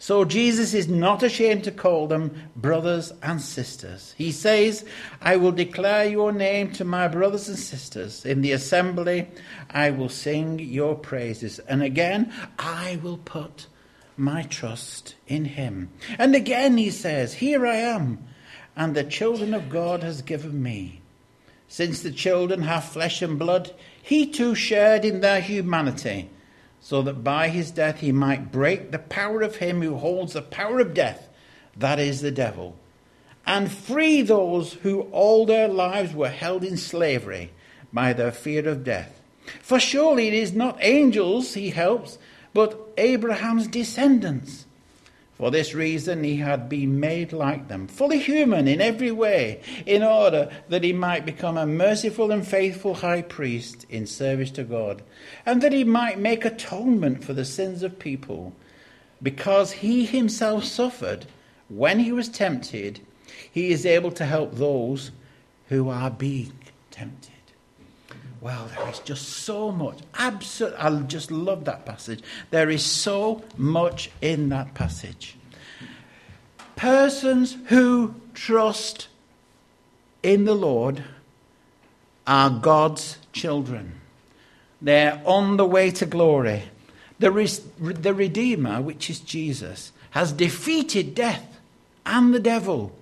So 0.00 0.24
Jesus 0.24 0.74
is 0.74 0.86
not 0.86 1.24
ashamed 1.24 1.64
to 1.64 1.72
call 1.72 2.06
them 2.06 2.50
brothers 2.54 3.12
and 3.20 3.42
sisters. 3.42 4.14
He 4.16 4.30
says, 4.30 4.84
I 5.20 5.36
will 5.36 5.50
declare 5.50 6.04
your 6.04 6.30
name 6.30 6.72
to 6.74 6.84
my 6.84 7.08
brothers 7.08 7.48
and 7.48 7.58
sisters. 7.58 8.24
In 8.24 8.40
the 8.40 8.52
assembly, 8.52 9.28
I 9.70 9.90
will 9.90 10.08
sing 10.08 10.60
your 10.60 10.94
praises. 10.94 11.58
And 11.58 11.82
again, 11.82 12.32
I 12.60 13.00
will 13.02 13.18
put 13.18 13.66
my 14.16 14.42
trust 14.42 15.16
in 15.26 15.46
him. 15.46 15.90
And 16.16 16.34
again, 16.36 16.76
he 16.76 16.90
says, 16.90 17.34
Here 17.34 17.66
I 17.66 17.76
am, 17.76 18.24
and 18.76 18.94
the 18.94 19.04
children 19.04 19.52
of 19.52 19.68
God 19.68 20.04
has 20.04 20.22
given 20.22 20.62
me. 20.62 21.02
Since 21.68 22.02
the 22.02 22.10
children 22.10 22.62
have 22.62 22.84
flesh 22.84 23.22
and 23.22 23.38
blood, 23.38 23.72
he 24.02 24.26
too 24.26 24.54
shared 24.54 25.04
in 25.04 25.20
their 25.20 25.40
humanity 25.40 26.30
so 26.80 27.02
that 27.02 27.24
by 27.24 27.48
his 27.48 27.70
death 27.70 28.00
he 28.00 28.12
might 28.12 28.52
break 28.52 28.90
the 28.90 28.98
power 28.98 29.42
of 29.42 29.56
him 29.56 29.82
who 29.82 29.96
holds 29.96 30.32
the 30.32 30.42
power 30.42 30.80
of 30.80 30.94
death, 30.94 31.28
that 31.76 31.98
is 31.98 32.20
the 32.20 32.30
devil, 32.30 32.76
and 33.46 33.70
free 33.70 34.22
those 34.22 34.74
who 34.74 35.02
all 35.12 35.46
their 35.46 35.68
lives 35.68 36.14
were 36.14 36.28
held 36.28 36.64
in 36.64 36.76
slavery 36.76 37.52
by 37.92 38.12
their 38.12 38.32
fear 38.32 38.66
of 38.68 38.84
death. 38.84 39.20
For 39.62 39.80
surely 39.80 40.28
it 40.28 40.34
is 40.34 40.52
not 40.52 40.78
angels 40.80 41.54
he 41.54 41.70
helps, 41.70 42.18
but 42.52 42.78
Abraham's 42.96 43.66
descendants. 43.66 44.66
For 45.38 45.52
this 45.52 45.72
reason, 45.72 46.24
he 46.24 46.36
had 46.36 46.68
been 46.68 46.98
made 46.98 47.32
like 47.32 47.68
them, 47.68 47.86
fully 47.86 48.18
human 48.18 48.66
in 48.66 48.80
every 48.80 49.12
way, 49.12 49.62
in 49.86 50.02
order 50.02 50.50
that 50.68 50.82
he 50.82 50.92
might 50.92 51.24
become 51.24 51.56
a 51.56 51.64
merciful 51.64 52.32
and 52.32 52.44
faithful 52.44 52.94
high 52.94 53.22
priest 53.22 53.86
in 53.88 54.08
service 54.08 54.50
to 54.52 54.64
God, 54.64 55.00
and 55.46 55.62
that 55.62 55.72
he 55.72 55.84
might 55.84 56.18
make 56.18 56.44
atonement 56.44 57.22
for 57.22 57.34
the 57.34 57.44
sins 57.44 57.84
of 57.84 58.00
people. 58.00 58.52
Because 59.22 59.70
he 59.70 60.04
himself 60.04 60.64
suffered 60.64 61.26
when 61.68 62.00
he 62.00 62.10
was 62.10 62.28
tempted, 62.28 63.00
he 63.52 63.70
is 63.70 63.86
able 63.86 64.10
to 64.12 64.24
help 64.24 64.56
those 64.56 65.12
who 65.68 65.88
are 65.88 66.10
being 66.10 66.52
tempted. 66.90 67.37
Well, 68.40 68.68
there 68.74 68.88
is 68.88 69.00
just 69.00 69.28
so 69.28 69.72
much. 69.72 69.98
Absolutely, 70.16 70.78
I 70.78 71.00
just 71.02 71.30
love 71.30 71.64
that 71.64 71.84
passage. 71.84 72.22
There 72.50 72.70
is 72.70 72.84
so 72.84 73.42
much 73.56 74.10
in 74.20 74.48
that 74.50 74.74
passage. 74.74 75.36
Persons 76.76 77.56
who 77.66 78.14
trust 78.34 79.08
in 80.22 80.44
the 80.44 80.54
Lord 80.54 81.02
are 82.26 82.50
God's 82.50 83.18
children. 83.32 83.94
They're 84.80 85.20
on 85.24 85.56
the 85.56 85.66
way 85.66 85.90
to 85.90 86.06
glory. 86.06 86.64
The, 87.18 87.30
the 87.80 88.14
Redeemer, 88.14 88.80
which 88.80 89.10
is 89.10 89.18
Jesus, 89.18 89.90
has 90.10 90.30
defeated 90.30 91.14
death 91.16 91.58
and 92.06 92.32
the 92.32 92.40
devil. 92.40 92.92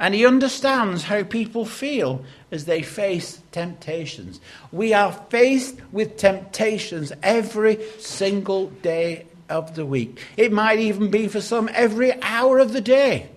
And 0.00 0.14
he 0.14 0.24
understands 0.24 1.04
how 1.04 1.24
people 1.24 1.66
feel 1.66 2.24
as 2.50 2.64
they 2.64 2.80
face 2.80 3.42
temptations. 3.52 4.40
We 4.72 4.94
are 4.94 5.12
faced 5.12 5.78
with 5.92 6.16
temptations 6.16 7.12
every 7.22 7.78
single 7.98 8.68
day 8.68 9.26
of 9.50 9.74
the 9.74 9.84
week. 9.84 10.18
It 10.38 10.52
might 10.52 10.78
even 10.78 11.10
be 11.10 11.28
for 11.28 11.42
some 11.42 11.68
every 11.74 12.20
hour 12.22 12.58
of 12.58 12.72
the 12.72 12.80
day. 12.80 13.28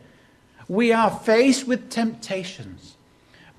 We 0.70 0.94
are 0.94 1.12
faced 1.12 1.68
with 1.68 1.90
temptations. 1.90 2.96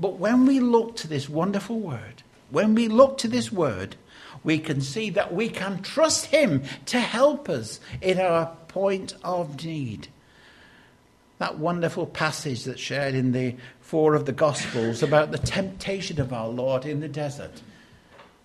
But 0.00 0.16
when 0.18 0.46
we 0.46 0.58
look 0.58 0.96
to 0.96 1.06
this 1.06 1.28
wonderful 1.28 1.78
word, 1.78 2.23
when 2.50 2.75
we 2.75 2.88
look 2.88 3.18
to 3.18 3.28
this 3.28 3.52
word, 3.52 3.96
we 4.42 4.58
can 4.58 4.80
see 4.80 5.11
that 5.11 5.34
we 5.34 5.50
can 5.50 5.82
trust 5.82 6.26
Him 6.26 6.62
to 6.87 7.00
help 7.00 7.50
us 7.50 7.80
in 8.00 8.18
our 8.18 8.56
point 8.68 9.14
of 9.23 9.62
need. 9.62 10.08
That 11.38 11.59
wonderful 11.59 12.07
passage 12.07 12.64
that's 12.64 12.81
shared 12.81 13.14
in 13.14 13.33
the 13.33 13.57
four 13.81 14.14
of 14.14 14.25
the 14.25 14.33
Gospels 14.33 15.03
about 15.03 15.33
the 15.33 15.38
temptation 15.38 16.21
of 16.21 16.33
our 16.33 16.49
Lord 16.49 16.87
in 16.87 17.00
the 17.00 17.09
desert, 17.09 17.62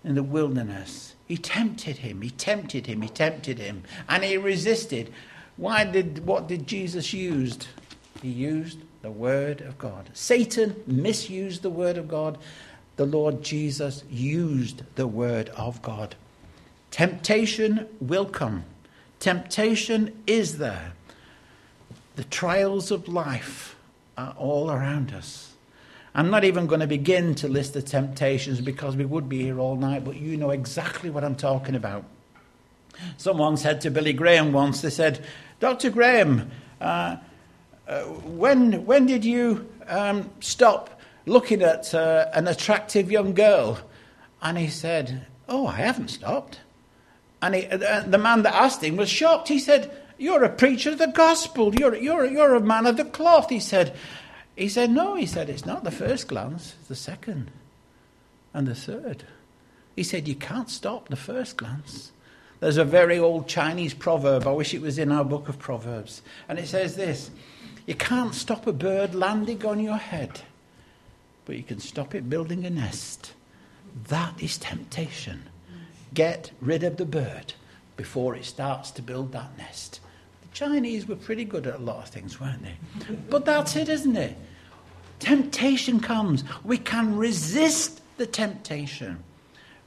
in 0.04 0.16
the 0.16 0.22
wilderness. 0.22 1.14
He 1.26 1.36
tempted 1.36 1.98
him, 1.98 2.22
he 2.22 2.30
tempted 2.30 2.86
him, 2.86 3.02
he 3.02 3.08
tempted 3.08 3.58
him, 3.58 3.84
and 4.08 4.24
he 4.24 4.36
resisted. 4.36 5.12
Why 5.56 5.84
did 5.84 6.26
what 6.26 6.48
did 6.48 6.66
Jesus 6.66 7.12
use? 7.12 7.58
He 8.20 8.28
used 8.28 8.78
the 9.02 9.10
word 9.10 9.60
of 9.60 9.78
God. 9.78 10.10
Satan 10.12 10.82
misused 10.86 11.62
the 11.62 11.70
word 11.70 11.96
of 11.96 12.08
God 12.08 12.38
the 13.00 13.06
Lord 13.06 13.42
Jesus 13.42 14.04
used 14.10 14.82
the 14.96 15.06
word 15.06 15.48
of 15.56 15.80
God. 15.80 16.16
Temptation 16.90 17.88
will 17.98 18.26
come. 18.26 18.64
Temptation 19.20 20.22
is 20.26 20.58
there. 20.58 20.92
The 22.20 22.26
trials 22.26 22.90
of 22.90 23.08
life 23.08 23.76
are 24.18 24.34
all 24.36 24.70
around 24.70 25.10
us. 25.14 25.54
I'm 26.14 26.28
not 26.28 26.44
even 26.44 26.66
going 26.66 26.82
to 26.82 26.86
begin 26.86 27.34
to 27.36 27.48
list 27.48 27.72
the 27.72 27.80
temptations 27.80 28.60
because 28.60 28.94
we 28.94 29.06
would 29.06 29.26
be 29.26 29.40
here 29.40 29.58
all 29.58 29.74
night, 29.74 30.04
but 30.04 30.16
you 30.16 30.36
know 30.36 30.50
exactly 30.50 31.08
what 31.08 31.24
I'm 31.24 31.34
talking 31.34 31.74
about. 31.74 32.04
Someone 33.16 33.56
said 33.56 33.80
to 33.80 33.90
Billy 33.90 34.12
Graham 34.12 34.52
once, 34.52 34.82
they 34.82 34.90
said, 34.90 35.24
Dr. 35.60 35.88
Graham, 35.88 36.50
uh, 36.78 37.16
uh, 37.88 38.02
when, 38.02 38.84
when 38.84 39.06
did 39.06 39.24
you 39.24 39.66
um, 39.88 40.28
stop 40.40 41.00
looking 41.24 41.62
at 41.62 41.94
uh, 41.94 42.26
an 42.34 42.48
attractive 42.48 43.10
young 43.10 43.32
girl. 43.32 43.78
And 44.42 44.58
he 44.58 44.68
said, 44.68 45.26
Oh, 45.48 45.66
I 45.66 45.76
haven't 45.76 46.08
stopped. 46.08 46.60
And 47.40 47.54
he, 47.54 47.66
uh, 47.66 48.02
the 48.02 48.18
man 48.18 48.42
that 48.42 48.54
asked 48.54 48.84
him 48.84 48.98
was 48.98 49.08
shocked. 49.08 49.48
He 49.48 49.58
said, 49.58 49.90
You're 50.20 50.44
a 50.44 50.48
preacher 50.48 50.90
of 50.90 50.98
the 50.98 51.08
gospel. 51.08 51.74
You're, 51.74 51.96
you're, 51.96 52.26
you're 52.26 52.54
a 52.54 52.60
man 52.60 52.86
of 52.86 52.96
the 52.96 53.04
cloth. 53.04 53.50
He 53.50 53.58
said, 53.58 53.96
he 54.54 54.68
said, 54.68 54.90
No, 54.90 55.16
he 55.16 55.26
said, 55.26 55.50
It's 55.50 55.66
not 55.66 55.82
the 55.82 55.90
first 55.90 56.28
glance, 56.28 56.74
it's 56.78 56.88
the 56.88 56.94
second 56.94 57.50
and 58.54 58.68
the 58.68 58.74
third. 58.74 59.24
He 59.96 60.02
said, 60.02 60.28
You 60.28 60.36
can't 60.36 60.70
stop 60.70 61.08
the 61.08 61.16
first 61.16 61.56
glance. 61.56 62.12
There's 62.60 62.76
a 62.76 62.84
very 62.84 63.18
old 63.18 63.48
Chinese 63.48 63.94
proverb. 63.94 64.46
I 64.46 64.52
wish 64.52 64.74
it 64.74 64.82
was 64.82 64.98
in 64.98 65.10
our 65.10 65.24
book 65.24 65.48
of 65.48 65.58
Proverbs. 65.58 66.22
And 66.48 66.58
it 66.58 66.68
says 66.68 66.94
this 66.94 67.30
You 67.86 67.94
can't 67.94 68.34
stop 68.34 68.66
a 68.66 68.72
bird 68.72 69.14
landing 69.14 69.64
on 69.64 69.80
your 69.80 69.96
head 69.96 70.42
but 71.50 71.56
you 71.56 71.64
can 71.64 71.80
stop 71.80 72.14
it 72.14 72.30
building 72.30 72.64
a 72.64 72.70
nest. 72.70 73.32
That 74.06 74.40
is 74.40 74.56
temptation. 74.56 75.42
Get 76.14 76.52
rid 76.60 76.84
of 76.84 76.96
the 76.96 77.04
bird 77.04 77.54
before 77.96 78.36
it 78.36 78.44
starts 78.44 78.92
to 78.92 79.02
build 79.02 79.32
that 79.32 79.58
nest. 79.58 79.98
Chinese 80.60 81.08
were 81.08 81.16
pretty 81.16 81.46
good 81.46 81.66
at 81.66 81.76
a 81.76 81.82
lot 81.82 82.02
of 82.02 82.10
things, 82.10 82.38
weren't 82.38 82.62
they? 82.62 82.74
But 83.30 83.46
that's 83.46 83.76
it, 83.76 83.88
isn't 83.88 84.14
it? 84.14 84.36
Temptation 85.18 86.00
comes. 86.00 86.44
We 86.64 86.76
can 86.76 87.16
resist 87.16 88.02
the 88.18 88.26
temptation 88.26 89.24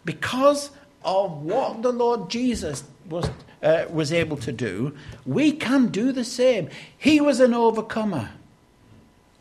because 0.03 0.71
of 1.05 1.43
what 1.43 1.83
the 1.83 1.91
Lord 1.91 2.27
Jesus 2.27 2.83
was, 3.07 3.29
uh, 3.61 3.85
was 3.91 4.11
able 4.11 4.35
to 4.37 4.51
do. 4.51 4.97
We 5.27 5.51
can 5.51 5.89
do 5.89 6.11
the 6.11 6.23
same. 6.23 6.69
He 6.97 7.21
was 7.21 7.39
an 7.39 7.53
overcomer 7.53 8.31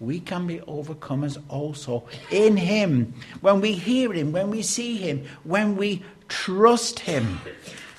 we 0.00 0.18
can 0.18 0.48
be 0.48 0.58
overcomers 0.58 1.40
also 1.48 2.02
in 2.32 2.56
Him. 2.56 3.14
When 3.40 3.60
we 3.60 3.70
hear 3.74 4.12
Him, 4.12 4.32
when 4.32 4.50
we 4.50 4.60
see 4.60 4.96
Him, 4.96 5.24
when 5.44 5.76
we 5.76 6.02
trust 6.28 6.98
Him. 6.98 7.38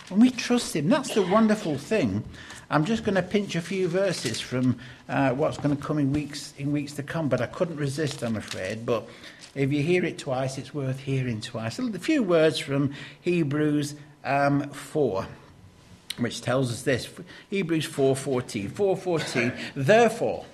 When 0.09 0.19
we 0.19 0.29
trust 0.29 0.75
Him, 0.75 0.89
that's 0.89 1.13
the 1.13 1.21
wonderful 1.21 1.77
thing. 1.77 2.25
I'm 2.73 2.85
just 2.85 3.03
going 3.03 3.13
to 3.13 3.21
pinch 3.21 3.55
a 3.55 3.61
few 3.61 3.87
verses 3.87 4.39
from 4.41 4.79
uh, 5.07 5.29
what's 5.29 5.57
going 5.57 5.77
to 5.77 5.81
come 5.81 5.99
in 5.99 6.11
weeks 6.11 6.55
in 6.57 6.71
weeks 6.71 6.93
to 6.93 7.03
come, 7.03 7.29
but 7.29 7.39
I 7.39 7.45
couldn't 7.45 7.77
resist, 7.77 8.23
I'm 8.23 8.35
afraid. 8.35 8.83
But 8.83 9.07
if 9.53 9.71
you 9.71 9.83
hear 9.83 10.03
it 10.03 10.17
twice, 10.17 10.57
it's 10.57 10.73
worth 10.73 10.99
hearing 10.99 11.39
twice. 11.39 11.77
A 11.77 11.99
few 11.99 12.23
words 12.23 12.57
from 12.57 12.95
Hebrews 13.21 13.93
um, 14.23 14.69
4 14.71 15.27
which 16.17 16.41
tells 16.41 16.71
us 16.71 16.83
this 16.83 17.09
hebrews 17.49 17.87
4.14 17.87 18.69
4.14 18.69 19.57
therefore 19.75 20.45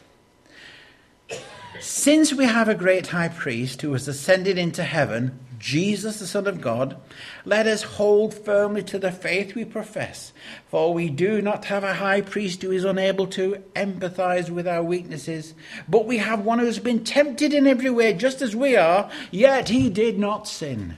since 1.80 2.34
we 2.34 2.46
have 2.46 2.70
a 2.70 2.76
great 2.76 3.08
high 3.08 3.30
priest 3.30 3.82
who 3.82 3.94
has 3.94 4.08
ascended 4.08 4.58
into 4.58 4.84
heaven, 4.84 5.40
Jesus, 5.60 6.20
the 6.20 6.28
Son 6.28 6.48
of 6.48 6.62
God, 6.62 6.98
let 7.44 7.68
us 7.68 7.84
hold 7.84 8.34
firmly 8.34 8.82
to 8.84 8.98
the 8.98 9.12
faith 9.12 9.56
we 9.56 9.66
profess. 9.66 10.32
For 10.70 10.94
we 10.94 11.10
do 11.10 11.42
not 11.42 11.66
have 11.66 11.84
a 11.84 11.96
high 11.96 12.22
priest 12.22 12.62
who 12.62 12.72
is 12.72 12.86
unable 12.86 13.28
to 13.28 13.64
empathize 13.76 14.50
with 14.50 14.68
our 14.68 14.84
weaknesses, 14.84 15.54
but 15.88 16.06
we 16.06 16.18
have 16.18 16.46
one 16.46 16.60
who 16.60 16.66
has 16.66 16.80
been 16.80 17.04
tempted 17.04 17.54
in 17.54 17.68
every 17.68 17.90
way, 17.90 18.14
just 18.14 18.42
as 18.42 18.56
we 18.56 18.78
are, 18.78 19.12
yet 19.32 19.70
he 19.70 19.90
did 19.90 20.18
not 20.18 20.48
sin. 20.48 20.98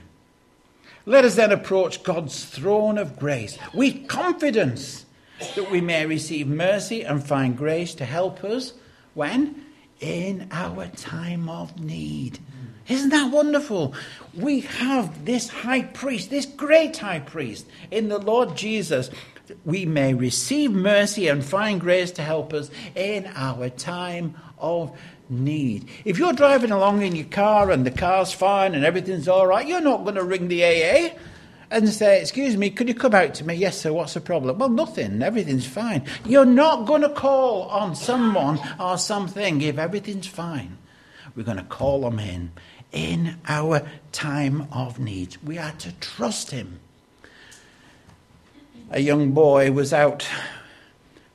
Let 1.05 1.25
us 1.25 1.35
then 1.35 1.51
approach 1.51 2.03
God's 2.03 2.45
throne 2.45 2.99
of 2.99 3.17
grace 3.17 3.57
with 3.73 4.07
confidence 4.07 5.05
that 5.55 5.71
we 5.71 5.81
may 5.81 6.05
receive 6.05 6.47
mercy 6.47 7.01
and 7.01 7.25
find 7.25 7.57
grace 7.57 7.95
to 7.95 8.05
help 8.05 8.43
us 8.43 8.73
when? 9.15 9.65
In 10.01 10.47
our 10.51 10.87
time 10.87 11.47
of 11.47 11.79
need. 11.79 12.39
Isn't 12.87 13.11
that 13.11 13.31
wonderful? 13.31 13.93
We 14.33 14.61
have 14.61 15.23
this 15.23 15.47
high 15.47 15.83
priest, 15.83 16.29
this 16.29 16.45
great 16.45 16.97
high 16.97 17.19
priest 17.19 17.67
in 17.91 18.09
the 18.09 18.17
Lord 18.17 18.57
Jesus. 18.57 19.09
We 19.63 19.85
may 19.85 20.13
receive 20.13 20.71
mercy 20.71 21.27
and 21.27 21.45
find 21.45 21.79
grace 21.79 22.11
to 22.11 22.23
help 22.23 22.53
us 22.53 22.69
in 22.95 23.29
our 23.35 23.69
time 23.69 24.35
of 24.57 24.97
need. 25.29 25.87
If 26.03 26.17
you're 26.17 26.33
driving 26.33 26.71
along 26.71 27.03
in 27.03 27.15
your 27.15 27.25
car 27.25 27.71
and 27.71 27.85
the 27.85 27.91
car's 27.91 28.33
fine 28.33 28.75
and 28.75 28.83
everything's 28.83 29.27
all 29.27 29.47
right, 29.47 29.67
you're 29.67 29.79
not 29.79 30.03
going 30.03 30.15
to 30.15 30.23
ring 30.23 30.47
the 30.47 30.63
AA 30.63 31.15
and 31.71 31.87
say, 31.89 32.21
Excuse 32.21 32.57
me, 32.57 32.69
could 32.69 32.87
you 32.87 32.93
come 32.93 33.15
out 33.15 33.33
to 33.35 33.47
me? 33.47 33.55
Yes, 33.55 33.79
sir, 33.79 33.93
what's 33.93 34.13
the 34.13 34.21
problem? 34.21 34.59
Well, 34.59 34.69
nothing, 34.69 35.21
everything's 35.21 35.65
fine. 35.65 36.03
You're 36.25 36.45
not 36.45 36.85
going 36.85 37.01
to 37.01 37.09
call 37.09 37.63
on 37.63 37.95
someone 37.95 38.59
or 38.79 38.97
something 38.97 39.61
if 39.61 39.79
everything's 39.79 40.27
fine. 40.27 40.77
We're 41.35 41.43
going 41.43 41.57
to 41.57 41.63
call 41.63 42.01
them 42.01 42.19
in 42.19 42.51
in 42.91 43.37
our 43.47 43.87
time 44.11 44.67
of 44.73 44.99
need. 44.99 45.37
We 45.43 45.57
are 45.57 45.71
to 45.71 45.93
trust 45.93 46.51
Him. 46.51 46.81
A 48.89 48.99
young 48.99 49.31
boy 49.31 49.71
was 49.71 49.93
out 49.93 50.27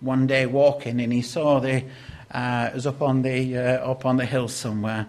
one 0.01 0.27
day 0.27 0.45
walking 0.45 1.01
and 1.01 1.11
he 1.11 1.23
saw 1.23 1.59
the, 1.59 1.83
uh, 2.31 2.69
it 2.71 2.75
was 2.75 2.87
up 2.87 3.01
on 3.01 3.23
the, 3.23 3.57
uh, 3.57 3.91
up 3.91 4.05
on 4.05 4.19
the 4.19 4.27
hill 4.27 4.49
somewhere 4.49 5.07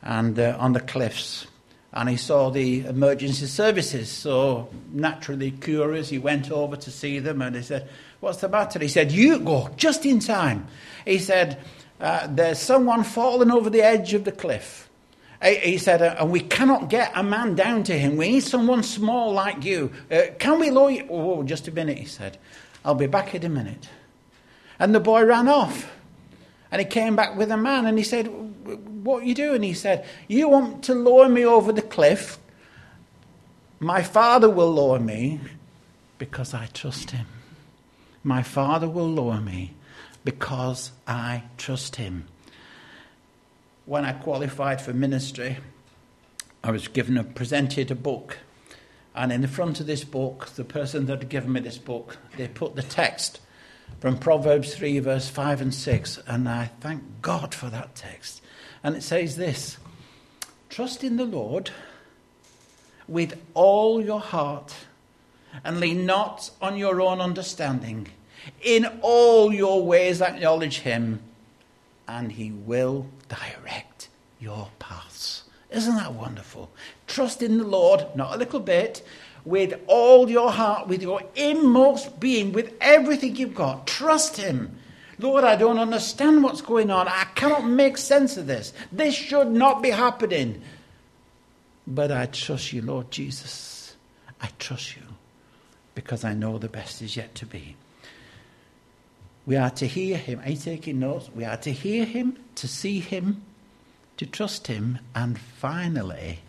and 0.00 0.38
uh, 0.38 0.56
on 0.58 0.72
the 0.72 0.80
cliffs 0.80 1.46
and 1.92 2.08
he 2.08 2.16
saw 2.16 2.50
the 2.50 2.84
emergency 2.84 3.46
services. 3.46 4.10
So, 4.10 4.68
naturally 4.92 5.50
curious, 5.50 6.08
he 6.08 6.18
went 6.18 6.50
over 6.50 6.76
to 6.76 6.90
see 6.90 7.18
them 7.18 7.40
and 7.42 7.56
he 7.56 7.62
said, 7.62 7.88
What's 8.20 8.40
the 8.40 8.48
matter? 8.48 8.78
He 8.78 8.88
said, 8.88 9.12
You 9.12 9.38
go 9.38 9.70
just 9.76 10.04
in 10.04 10.20
time. 10.20 10.66
He 11.04 11.18
said, 11.18 11.62
uh, 12.00 12.26
There's 12.28 12.58
someone 12.58 13.04
fallen 13.04 13.50
over 13.50 13.70
the 13.70 13.82
edge 13.82 14.12
of 14.14 14.24
the 14.24 14.32
cliff. 14.32 14.88
He 15.42 15.78
said, 15.78 16.02
uh, 16.02 16.16
and 16.18 16.32
we 16.32 16.40
cannot 16.40 16.90
get 16.90 17.12
a 17.14 17.22
man 17.22 17.54
down 17.54 17.84
to 17.84 17.96
him. 17.96 18.16
We 18.16 18.28
need 18.28 18.42
someone 18.42 18.82
small 18.82 19.32
like 19.32 19.64
you. 19.64 19.92
Uh, 20.10 20.22
can 20.38 20.58
we 20.58 20.70
lower 20.70 20.90
you? 20.90 21.06
Oh, 21.08 21.44
just 21.44 21.68
a 21.68 21.70
minute, 21.70 21.96
he 21.96 22.06
said. 22.06 22.38
I'll 22.84 22.96
be 22.96 23.06
back 23.06 23.36
in 23.36 23.44
a 23.44 23.48
minute. 23.48 23.88
And 24.80 24.92
the 24.92 25.00
boy 25.00 25.24
ran 25.24 25.46
off. 25.46 25.92
And 26.72 26.80
he 26.80 26.86
came 26.86 27.14
back 27.14 27.36
with 27.36 27.52
a 27.52 27.56
man 27.56 27.86
and 27.86 27.96
he 27.96 28.04
said, 28.04 28.26
What 29.02 29.24
you 29.24 29.34
doing? 29.34 29.62
He 29.62 29.74
said, 29.74 30.06
You 30.26 30.48
want 30.48 30.84
to 30.84 30.94
lower 30.94 31.28
me 31.28 31.44
over 31.44 31.72
the 31.72 31.82
cliff? 31.82 32.38
My 33.78 34.02
father 34.02 34.50
will 34.50 34.72
lower 34.72 34.98
me 34.98 35.40
because 36.18 36.52
I 36.52 36.66
trust 36.72 37.12
him. 37.12 37.26
My 38.24 38.42
father 38.42 38.88
will 38.88 39.08
lower 39.08 39.40
me 39.40 39.74
because 40.24 40.90
I 41.06 41.44
trust 41.56 41.96
him. 41.96 42.26
When 43.86 44.04
I 44.04 44.12
qualified 44.12 44.82
for 44.82 44.92
ministry, 44.92 45.58
I 46.62 46.72
was 46.72 46.88
given 46.88 47.16
a 47.16 47.24
presented 47.24 47.90
a 47.90 47.94
book, 47.94 48.38
and 49.14 49.30
in 49.30 49.42
the 49.42 49.48
front 49.48 49.80
of 49.80 49.86
this 49.86 50.04
book, 50.04 50.50
the 50.56 50.64
person 50.64 51.06
that 51.06 51.20
had 51.20 51.28
given 51.28 51.52
me 51.52 51.60
this 51.60 51.78
book, 51.78 52.18
they 52.36 52.48
put 52.48 52.74
the 52.74 52.82
text 52.82 53.40
from 54.00 54.18
Proverbs 54.18 54.74
3, 54.74 54.98
verse 54.98 55.28
5 55.28 55.60
and 55.60 55.74
6, 55.74 56.18
and 56.26 56.48
I 56.48 56.70
thank 56.80 57.22
God 57.22 57.54
for 57.54 57.70
that 57.70 57.94
text. 57.94 58.42
And 58.82 58.96
it 58.96 59.02
says 59.02 59.36
this 59.36 59.78
Trust 60.68 61.02
in 61.02 61.16
the 61.16 61.24
Lord 61.24 61.70
with 63.06 63.40
all 63.54 64.04
your 64.04 64.20
heart, 64.20 64.74
and 65.64 65.80
lean 65.80 66.04
not 66.04 66.50
on 66.60 66.76
your 66.76 67.00
own 67.00 67.20
understanding. 67.20 68.08
In 68.62 68.86
all 69.00 69.52
your 69.52 69.84
ways 69.84 70.22
acknowledge 70.22 70.80
him, 70.80 71.20
and 72.06 72.32
he 72.32 72.52
will 72.52 73.06
direct 73.28 74.08
your 74.38 74.68
paths. 74.78 75.44
Isn't 75.70 75.96
that 75.96 76.14
wonderful? 76.14 76.70
Trust 77.06 77.42
in 77.42 77.58
the 77.58 77.64
Lord, 77.64 78.06
not 78.14 78.34
a 78.34 78.38
little 78.38 78.60
bit, 78.60 79.06
with 79.44 79.74
all 79.86 80.30
your 80.30 80.50
heart, 80.50 80.88
with 80.88 81.02
your 81.02 81.22
inmost 81.34 82.20
being, 82.20 82.52
with 82.52 82.72
everything 82.80 83.36
you've 83.36 83.54
got. 83.54 83.86
Trust 83.86 84.36
Him. 84.36 84.78
Lord, 85.18 85.44
I 85.44 85.56
don't 85.56 85.78
understand 85.78 86.42
what's 86.42 86.60
going 86.60 86.90
on. 86.90 87.08
I 87.08 87.26
cannot 87.34 87.66
make 87.66 87.98
sense 87.98 88.36
of 88.36 88.46
this. 88.46 88.72
This 88.92 89.14
should 89.14 89.50
not 89.50 89.82
be 89.82 89.90
happening. 89.90 90.62
But 91.86 92.12
I 92.12 92.26
trust 92.26 92.72
you, 92.72 92.82
Lord 92.82 93.10
Jesus. 93.10 93.96
I 94.40 94.48
trust 94.58 94.96
you 94.96 95.02
because 95.94 96.24
I 96.24 96.34
know 96.34 96.58
the 96.58 96.68
best 96.68 97.02
is 97.02 97.16
yet 97.16 97.34
to 97.36 97.46
be. 97.46 97.74
We 99.46 99.56
are 99.56 99.70
to 99.70 99.86
hear 99.86 100.16
Him. 100.16 100.40
Are 100.44 100.50
you 100.50 100.56
taking 100.56 101.00
notes? 101.00 101.30
We 101.34 101.44
are 101.44 101.56
to 101.56 101.72
hear 101.72 102.04
Him, 102.04 102.36
to 102.56 102.68
see 102.68 103.00
Him, 103.00 103.42
to 104.18 104.26
trust 104.26 104.66
Him, 104.66 104.98
and 105.14 105.38
finally, 105.38 106.40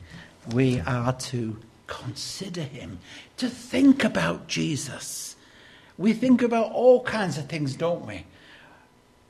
we 0.51 0.81
are 0.81 1.13
to 1.13 1.57
consider 1.87 2.61
Him, 2.61 2.99
to 3.37 3.47
think 3.47 4.03
about 4.03 4.47
Jesus. 4.47 5.35
We 5.97 6.13
think 6.13 6.41
about 6.41 6.71
all 6.73 7.01
kinds 7.03 7.37
of 7.37 7.47
things, 7.47 7.75
don't 7.75 8.05
we? 8.05 8.25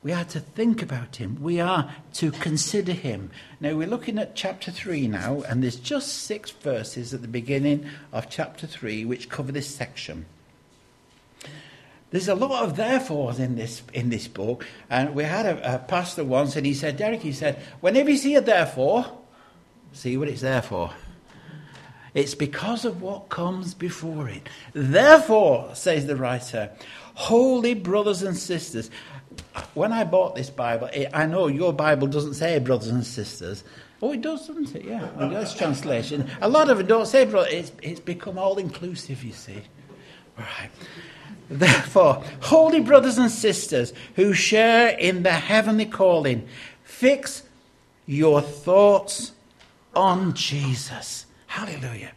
We 0.02 0.12
are 0.12 0.24
to 0.24 0.40
think 0.40 0.82
about 0.82 1.16
him. 1.16 1.42
We 1.42 1.60
are 1.60 1.94
to 2.14 2.30
consider 2.30 2.92
him. 2.92 3.30
Now, 3.60 3.74
we're 3.74 3.86
looking 3.86 4.18
at 4.18 4.34
chapter 4.34 4.70
3 4.70 5.08
now, 5.08 5.42
and 5.42 5.62
there's 5.62 5.76
just 5.76 6.08
six 6.24 6.50
verses 6.50 7.12
at 7.12 7.20
the 7.20 7.28
beginning 7.28 7.86
of 8.10 8.30
chapter 8.30 8.66
3 8.66 9.04
which 9.04 9.28
cover 9.28 9.52
this 9.52 9.72
section. 9.74 10.24
There's 12.10 12.28
a 12.28 12.34
lot 12.34 12.64
of 12.64 12.76
therefores 12.76 13.38
in 13.38 13.54
this 13.56 13.82
in 13.92 14.08
this 14.08 14.26
book, 14.26 14.66
and 14.88 15.14
we 15.14 15.22
had 15.22 15.46
a, 15.46 15.76
a 15.76 15.78
pastor 15.78 16.24
once, 16.24 16.56
and 16.56 16.66
he 16.66 16.74
said, 16.74 16.96
Derek, 16.96 17.20
he 17.20 17.32
said, 17.32 17.62
whenever 17.80 18.10
you 18.10 18.16
see 18.16 18.34
a 18.34 18.40
therefore, 18.40 19.06
see 19.92 20.16
what 20.16 20.28
it's 20.28 20.40
there 20.40 20.62
for. 20.62 20.90
It's 22.14 22.34
because 22.34 22.84
of 22.84 23.02
what 23.02 23.28
comes 23.28 23.74
before 23.74 24.28
it. 24.28 24.48
Therefore, 24.72 25.74
says 25.74 26.06
the 26.06 26.16
writer, 26.16 26.70
holy 27.14 27.74
brothers 27.74 28.22
and 28.22 28.36
sisters. 28.36 28.90
When 29.74 29.92
I 29.92 30.04
bought 30.04 30.34
this 30.34 30.50
Bible, 30.50 30.90
I 31.14 31.26
know 31.26 31.46
your 31.46 31.72
Bible 31.72 32.08
doesn't 32.08 32.34
say 32.34 32.58
brothers 32.58 32.88
and 32.88 33.06
sisters. 33.06 33.64
Oh, 34.02 34.12
it 34.12 34.22
does, 34.22 34.46
doesn't 34.46 34.74
it? 34.74 34.84
Yeah, 34.84 35.08
well, 35.16 35.28
that's 35.28 35.54
translation. 35.54 36.28
A 36.40 36.48
lot 36.48 36.70
of 36.70 36.80
it 36.80 36.86
don't 36.86 37.06
say 37.06 37.26
brother. 37.26 37.48
It's, 37.50 37.70
it's 37.82 38.00
become 38.00 38.38
all 38.38 38.58
inclusive, 38.58 39.22
you 39.22 39.32
see. 39.32 39.62
All 40.38 40.44
right. 40.58 40.70
Therefore, 41.50 42.22
holy 42.40 42.80
brothers 42.80 43.18
and 43.18 43.30
sisters 43.30 43.92
who 44.16 44.32
share 44.32 44.88
in 44.88 45.22
the 45.22 45.32
heavenly 45.32 45.84
calling, 45.84 46.48
fix 46.82 47.42
your 48.06 48.40
thoughts 48.40 49.32
on 49.94 50.32
Jesus. 50.34 51.26
Hallelujah. 51.50 52.12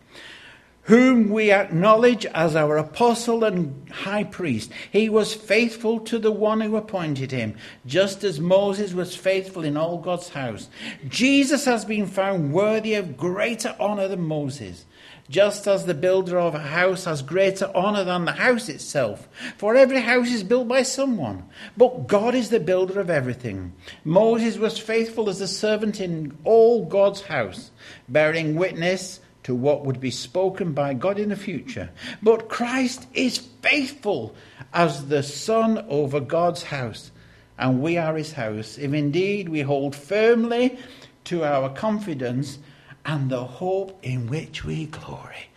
Whom 0.84 1.32
we 1.32 1.52
acknowledge 1.52 2.24
as 2.28 2.56
our 2.56 2.78
apostle 2.78 3.44
and 3.44 3.90
high 3.90 4.26
priest. 4.26 4.72
He 4.92 5.10
was 5.10 5.34
faithful 5.34 6.00
to 6.02 6.20
the 6.20 6.32
one 6.32 6.62
who 6.62 6.76
appointed 6.76 7.32
him, 7.32 7.56
just 7.84 8.24
as 8.24 8.40
Moses 8.40 8.94
was 8.94 9.16
faithful 9.16 9.64
in 9.64 9.76
all 9.76 9.98
God's 9.98 10.30
house. 10.30 10.70
Jesus 11.10 11.66
has 11.66 11.84
been 11.84 12.06
found 12.06 12.54
worthy 12.54 12.94
of 12.94 13.18
greater 13.18 13.76
honor 13.80 14.08
than 14.08 14.22
Moses 14.22 14.86
just 15.34 15.68
as 15.68 15.88
the 15.88 15.96
builder 15.96 16.38
of 16.38 16.54
a 16.54 16.60
house 16.60 17.06
has 17.06 17.24
greater 17.24 17.68
honor 17.74 18.04
than 18.04 18.24
the 18.24 18.34
house 18.34 18.70
itself. 18.70 19.28
For 19.58 19.76
every 19.76 20.00
house 20.00 20.30
is 20.30 20.44
built 20.44 20.68
by 20.68 20.84
someone, 20.84 21.50
but 21.76 22.06
God 22.06 22.36
is 22.36 22.50
the 22.50 22.60
builder 22.60 23.00
of 23.00 23.10
everything. 23.10 23.74
Moses 24.04 24.60
was 24.60 24.78
faithful 24.78 25.28
as 25.30 25.42
a 25.42 25.48
servant 25.48 26.00
in 26.00 26.38
all 26.44 26.86
God's 26.86 27.22
house, 27.22 27.72
bearing 28.08 28.54
witness 28.54 29.22
to 29.42 29.56
what 29.56 29.84
would 29.84 30.00
be 30.00 30.12
spoken 30.12 30.72
by 30.74 30.94
God 30.94 31.18
in 31.18 31.30
the 31.30 31.36
future. 31.36 31.90
But 32.22 32.48
Christ 32.48 33.08
is 33.16 33.40
faithful 33.40 34.36
as 34.72 35.08
the 35.08 35.24
Son 35.24 35.84
over 35.90 36.20
God's 36.20 36.62
house, 36.62 37.12
and 37.58 37.82
we 37.82 37.98
are 37.98 38.16
his 38.16 38.34
house, 38.34 38.78
if 38.78 38.94
indeed 38.94 39.50
we 39.50 39.62
hold 39.62 39.96
firmly 39.96 40.78
to 41.24 41.44
our 41.44 41.70
confidence 41.70 42.60
and 43.06 43.30
the 43.30 43.44
hope 43.44 44.00
in 44.04 44.28
which 44.28 44.64
we 44.64 44.86
glory. 44.86 45.50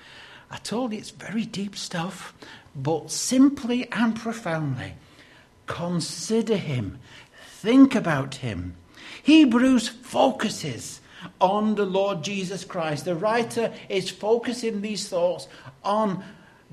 I 0.50 0.56
told 0.59 0.92
you 0.92 0.98
it's 0.98 1.11
very 1.11 1.44
deep 1.44 1.76
stuff, 1.76 2.35
but 2.74 3.11
simply 3.11 3.90
and 3.92 4.14
profoundly 4.16 4.94
consider 5.66 6.56
him, 6.56 6.98
think 7.46 7.94
about 7.94 8.37
him. 8.37 8.76
Hebrews 9.22 9.88
focuses 9.88 11.00
on 11.40 11.74
the 11.74 11.85
Lord 11.85 12.22
Jesus 12.22 12.64
Christ. 12.64 13.04
The 13.04 13.16
writer 13.16 13.72
is 13.88 14.11
focusing 14.11 14.80
these 14.80 15.09
thoughts 15.09 15.48
on 15.85 16.24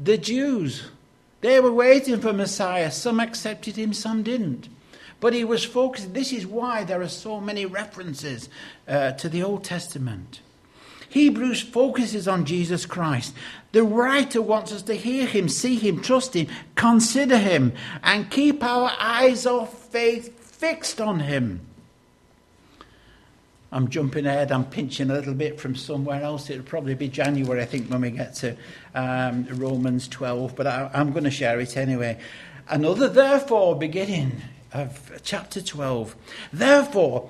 the 0.01 0.17
Jews. 0.17 0.83
They 1.41 1.59
were 1.59 1.73
waiting 1.73 2.19
for 2.21 2.33
Messiah. 2.33 2.91
Some 2.91 3.19
accepted 3.19 3.75
him, 3.75 3.93
some 3.93 4.23
didn't. 4.23 4.69
But 5.19 5.33
he 5.33 5.43
was 5.43 5.63
focused. 5.63 6.13
This 6.13 6.31
is 6.31 6.45
why 6.45 6.83
there 6.83 7.01
are 7.01 7.09
so 7.09 7.39
many 7.39 7.65
references 7.65 8.49
uh, 8.87 9.11
to 9.13 9.29
the 9.29 9.41
Old 9.41 9.63
Testament. 9.63 10.41
Hebrews 11.13 11.61
focuses 11.61 12.27
on 12.27 12.43
Jesus 12.43 12.87
Christ. 12.87 13.35
The 13.71 13.83
writer 13.83 14.41
wants 14.41 14.71
us 14.71 14.81
to 14.83 14.95
hear 14.95 15.27
him, 15.27 15.47
see 15.47 15.75
him, 15.75 16.01
trust 16.01 16.35
him, 16.35 16.47
consider 16.73 17.37
him, 17.37 17.73
and 18.01 18.31
keep 18.31 18.63
our 18.63 18.91
eyes 18.99 19.45
of 19.45 19.71
faith 19.71 20.39
fixed 20.39 20.99
on 20.99 21.19
him. 21.19 21.61
I'm 23.71 23.89
jumping 23.89 24.25
ahead, 24.25 24.51
I'm 24.51 24.65
pinching 24.65 25.11
a 25.11 25.13
little 25.13 25.35
bit 25.35 25.61
from 25.61 25.75
somewhere 25.75 26.23
else. 26.23 26.49
It'll 26.49 26.63
probably 26.63 26.95
be 26.95 27.09
January, 27.09 27.61
I 27.61 27.65
think, 27.65 27.91
when 27.91 28.01
we 28.01 28.09
get 28.09 28.33
to 28.37 28.57
um, 28.95 29.45
Romans 29.51 30.07
12, 30.07 30.55
but 30.55 30.65
I, 30.65 30.89
I'm 30.95 31.11
going 31.11 31.25
to 31.25 31.31
share 31.31 31.59
it 31.59 31.77
anyway. 31.77 32.19
Another 32.67 33.07
therefore 33.07 33.75
beginning 33.75 34.41
of 34.71 35.11
chapter 35.23 35.61
12. 35.61 36.15
Therefore, 36.51 37.29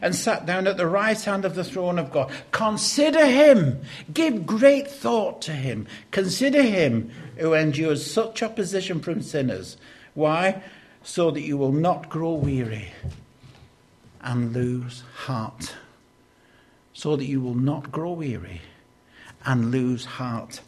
and 0.00 0.14
sat 0.14 0.46
down 0.46 0.66
at 0.66 0.76
the 0.76 0.86
right 0.86 1.20
hand 1.20 1.44
of 1.44 1.54
the 1.54 1.64
throne 1.64 1.98
of 1.98 2.10
God. 2.10 2.30
Consider 2.50 3.26
him. 3.26 3.82
Give 4.12 4.46
great 4.46 4.90
thought 4.90 5.42
to 5.42 5.52
him. 5.52 5.86
Consider 6.10 6.62
him 6.62 7.10
who 7.36 7.54
endures 7.54 8.08
such 8.08 8.42
opposition 8.42 9.00
from 9.00 9.22
sinners. 9.22 9.76
Why? 10.14 10.62
So 11.02 11.30
that 11.30 11.40
you 11.42 11.56
will 11.56 11.72
not 11.72 12.08
grow 12.08 12.32
weary 12.32 12.92
and 14.20 14.52
lose 14.52 15.02
heart. 15.14 15.74
So 16.92 17.16
that 17.16 17.24
you 17.24 17.40
will 17.40 17.54
not 17.54 17.90
grow 17.90 18.12
weary 18.12 18.60
and 19.44 19.70
lose 19.70 20.04
heart. 20.04 20.60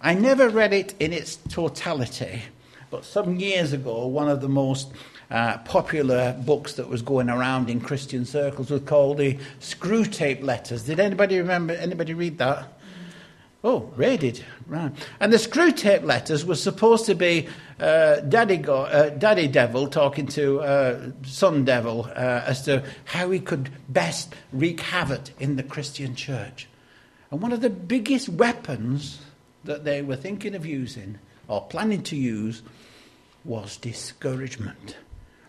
I 0.00 0.14
never 0.14 0.48
read 0.48 0.72
it 0.72 0.94
in 0.98 1.12
its 1.12 1.36
totality, 1.36 2.42
but 2.90 3.04
some 3.04 3.36
years 3.36 3.72
ago, 3.72 4.06
one 4.06 4.28
of 4.28 4.40
the 4.40 4.48
most 4.48 4.92
uh, 5.30 5.58
popular 5.58 6.36
books 6.44 6.74
that 6.74 6.88
was 6.88 7.02
going 7.02 7.30
around 7.30 7.70
in 7.70 7.80
Christian 7.80 8.24
circles 8.24 8.70
was 8.70 8.82
called 8.82 9.18
the 9.18 9.38
Screwtape 9.60 10.42
Letters. 10.42 10.84
Did 10.84 10.98
anybody 10.98 11.38
remember? 11.38 11.74
Anybody 11.74 12.14
read 12.14 12.38
that? 12.38 12.66
Oh, 13.62 13.92
Ray 13.94 14.16
did. 14.16 14.42
Right. 14.66 14.90
And 15.20 15.32
the 15.32 15.36
Screwtape 15.36 16.02
Letters 16.02 16.46
was 16.46 16.62
supposed 16.62 17.04
to 17.06 17.14
be 17.14 17.46
uh, 17.78 18.20
Daddy, 18.20 18.56
Go- 18.56 18.84
uh, 18.84 19.10
Daddy 19.10 19.48
Devil 19.48 19.88
talking 19.88 20.26
to 20.28 20.60
uh, 20.60 21.10
Son 21.24 21.64
Devil 21.64 22.06
uh, 22.06 22.42
as 22.46 22.62
to 22.62 22.82
how 23.04 23.30
he 23.30 23.38
could 23.38 23.70
best 23.88 24.34
wreak 24.52 24.80
havoc 24.80 25.28
in 25.38 25.56
the 25.56 25.62
Christian 25.62 26.14
church. 26.14 26.68
And 27.30 27.42
one 27.42 27.52
of 27.52 27.60
the 27.60 27.70
biggest 27.70 28.30
weapons 28.30 29.20
that 29.64 29.84
they 29.84 30.00
were 30.00 30.16
thinking 30.16 30.54
of 30.54 30.64
using 30.64 31.18
or 31.50 31.62
planning 31.62 32.02
to 32.04 32.16
use 32.16 32.62
was 33.44 33.76
discouragement. 33.76 34.96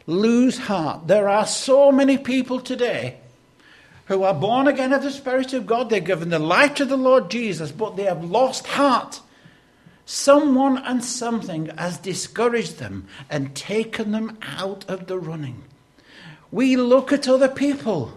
Lose 0.08 0.58
heart. 0.58 1.08
There 1.08 1.30
are 1.30 1.46
so 1.46 1.92
many 1.92 2.18
people 2.18 2.60
today 2.60 3.18
who 4.06 4.24
are 4.24 4.34
born 4.34 4.68
again 4.68 4.94
of 4.94 5.04
the 5.04 5.12
Spirit 5.12 5.54
of 5.54 5.68
God. 5.68 5.90
They're 5.90 6.00
given 6.00 6.30
the 6.30 6.40
light 6.40 6.80
of 6.80 6.90
the 6.90 6.98
Lord 6.98 7.30
Jesus, 7.30 7.72
but 7.72 7.96
they 7.96 8.06
have 8.06 8.24
lost 8.24 8.66
heart. 8.66 9.22
Someone 10.06 10.80
and 10.80 11.04
something 11.04 11.68
has 11.78 12.00
discouraged 12.00 12.80
them 12.80 13.08
and 13.30 13.56
taken 13.56 14.12
them 14.12 14.40
out 14.42 14.90
of 14.90 15.06
the 15.06 15.20
running. 15.20 15.64
We 16.52 16.78
look 16.78 17.14
at 17.14 17.28
other 17.28 17.48
people. 17.48 18.12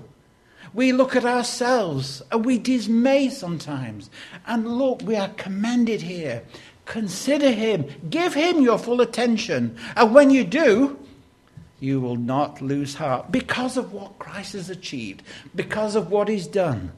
We 0.72 0.92
look 0.92 1.14
at 1.14 1.24
ourselves 1.24 2.22
and 2.32 2.44
we 2.44 2.58
dismay 2.58 3.28
sometimes. 3.28 4.10
And 4.46 4.78
look, 4.78 5.02
we 5.02 5.16
are 5.16 5.28
commended 5.28 6.00
here. 6.00 6.42
Consider 6.86 7.50
him. 7.50 7.86
Give 8.10 8.34
him 8.34 8.60
your 8.60 8.78
full 8.78 9.00
attention. 9.00 9.76
And 9.96 10.14
when 10.14 10.30
you 10.30 10.44
do, 10.44 10.98
you 11.80 12.00
will 12.00 12.16
not 12.16 12.60
lose 12.60 12.94
heart 12.94 13.30
because 13.30 13.76
of 13.76 13.92
what 13.92 14.18
Christ 14.18 14.52
has 14.54 14.70
achieved, 14.70 15.22
because 15.54 15.96
of 15.96 16.10
what 16.10 16.28
he's 16.28 16.46
done. 16.46 16.92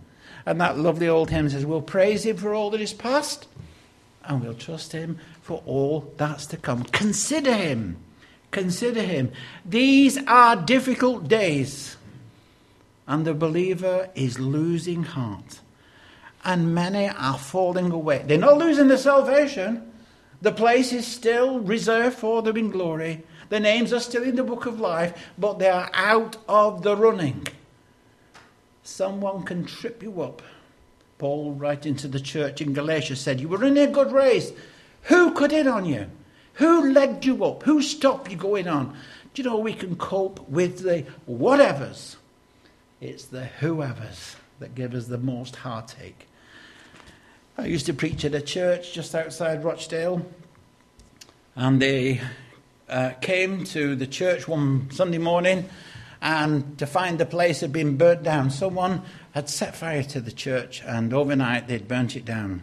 And 0.44 0.60
that 0.60 0.78
lovely 0.78 1.08
old 1.08 1.30
hymn 1.30 1.50
says, 1.50 1.66
We'll 1.66 1.82
praise 1.82 2.24
him 2.24 2.36
for 2.36 2.54
all 2.54 2.70
that 2.70 2.80
is 2.80 2.92
past, 2.92 3.48
and 4.24 4.42
we'll 4.42 4.54
trust 4.54 4.92
him 4.92 5.18
for 5.42 5.62
all 5.66 6.12
that's 6.16 6.46
to 6.46 6.56
come. 6.56 6.84
Consider 6.84 7.54
him. 7.54 7.96
Consider 8.52 9.02
him. 9.02 9.32
These 9.64 10.18
are 10.26 10.56
difficult 10.56 11.26
days, 11.26 11.96
and 13.08 13.24
the 13.24 13.34
believer 13.34 14.08
is 14.14 14.38
losing 14.38 15.02
heart. 15.02 15.60
And 16.46 16.74
many 16.74 17.08
are 17.08 17.36
falling 17.36 17.90
away. 17.90 18.22
They're 18.24 18.38
not 18.38 18.56
losing 18.56 18.86
their 18.86 18.96
salvation. 18.96 19.92
The 20.40 20.52
place 20.52 20.92
is 20.92 21.06
still 21.06 21.58
reserved 21.58 22.16
for 22.16 22.40
them 22.40 22.56
in 22.56 22.70
glory. 22.70 23.24
Their 23.48 23.60
names 23.60 23.92
are 23.92 24.00
still 24.00 24.22
in 24.22 24.36
the 24.36 24.44
book 24.44 24.64
of 24.64 24.80
life, 24.80 25.30
but 25.36 25.58
they 25.58 25.68
are 25.68 25.90
out 25.92 26.36
of 26.48 26.82
the 26.82 26.96
running. 26.96 27.48
Someone 28.84 29.42
can 29.42 29.64
trip 29.64 30.04
you 30.04 30.22
up. 30.22 30.40
Paul, 31.18 31.52
writing 31.54 31.96
to 31.96 32.08
the 32.08 32.20
church 32.20 32.60
in 32.60 32.72
Galatia, 32.72 33.16
said, 33.16 33.40
You 33.40 33.48
were 33.48 33.64
in 33.64 33.76
a 33.76 33.88
good 33.88 34.12
race. 34.12 34.52
Who 35.02 35.34
cut 35.34 35.52
in 35.52 35.66
on 35.66 35.84
you? 35.84 36.06
Who 36.54 36.92
legged 36.92 37.24
you 37.24 37.44
up? 37.44 37.64
Who 37.64 37.82
stopped 37.82 38.30
you 38.30 38.36
going 38.36 38.68
on? 38.68 38.96
Do 39.34 39.42
you 39.42 39.48
know 39.48 39.58
we 39.58 39.74
can 39.74 39.96
cope 39.96 40.48
with 40.48 40.80
the 40.80 41.04
whatevers? 41.28 42.16
It's 43.00 43.24
the 43.24 43.46
whoever's 43.46 44.36
that 44.60 44.74
give 44.74 44.94
us 44.94 45.06
the 45.06 45.18
most 45.18 45.56
heartache. 45.56 46.26
I 47.58 47.64
used 47.64 47.86
to 47.86 47.94
preach 47.94 48.22
at 48.26 48.34
a 48.34 48.42
church 48.42 48.92
just 48.92 49.14
outside 49.14 49.64
Rochdale, 49.64 50.26
and 51.54 51.80
they 51.80 52.20
uh, 52.86 53.12
came 53.22 53.64
to 53.64 53.96
the 53.96 54.06
church 54.06 54.46
one 54.46 54.90
Sunday 54.90 55.16
morning 55.16 55.66
and 56.20 56.78
to 56.78 56.86
find 56.86 57.18
the 57.18 57.24
place 57.24 57.60
had 57.60 57.72
been 57.72 57.96
burnt 57.96 58.22
down. 58.22 58.50
Someone 58.50 59.00
had 59.32 59.48
set 59.48 59.74
fire 59.74 60.02
to 60.02 60.20
the 60.20 60.32
church 60.32 60.82
and 60.84 61.14
overnight 61.14 61.66
they'd 61.66 61.88
burnt 61.88 62.14
it 62.14 62.26
down. 62.26 62.62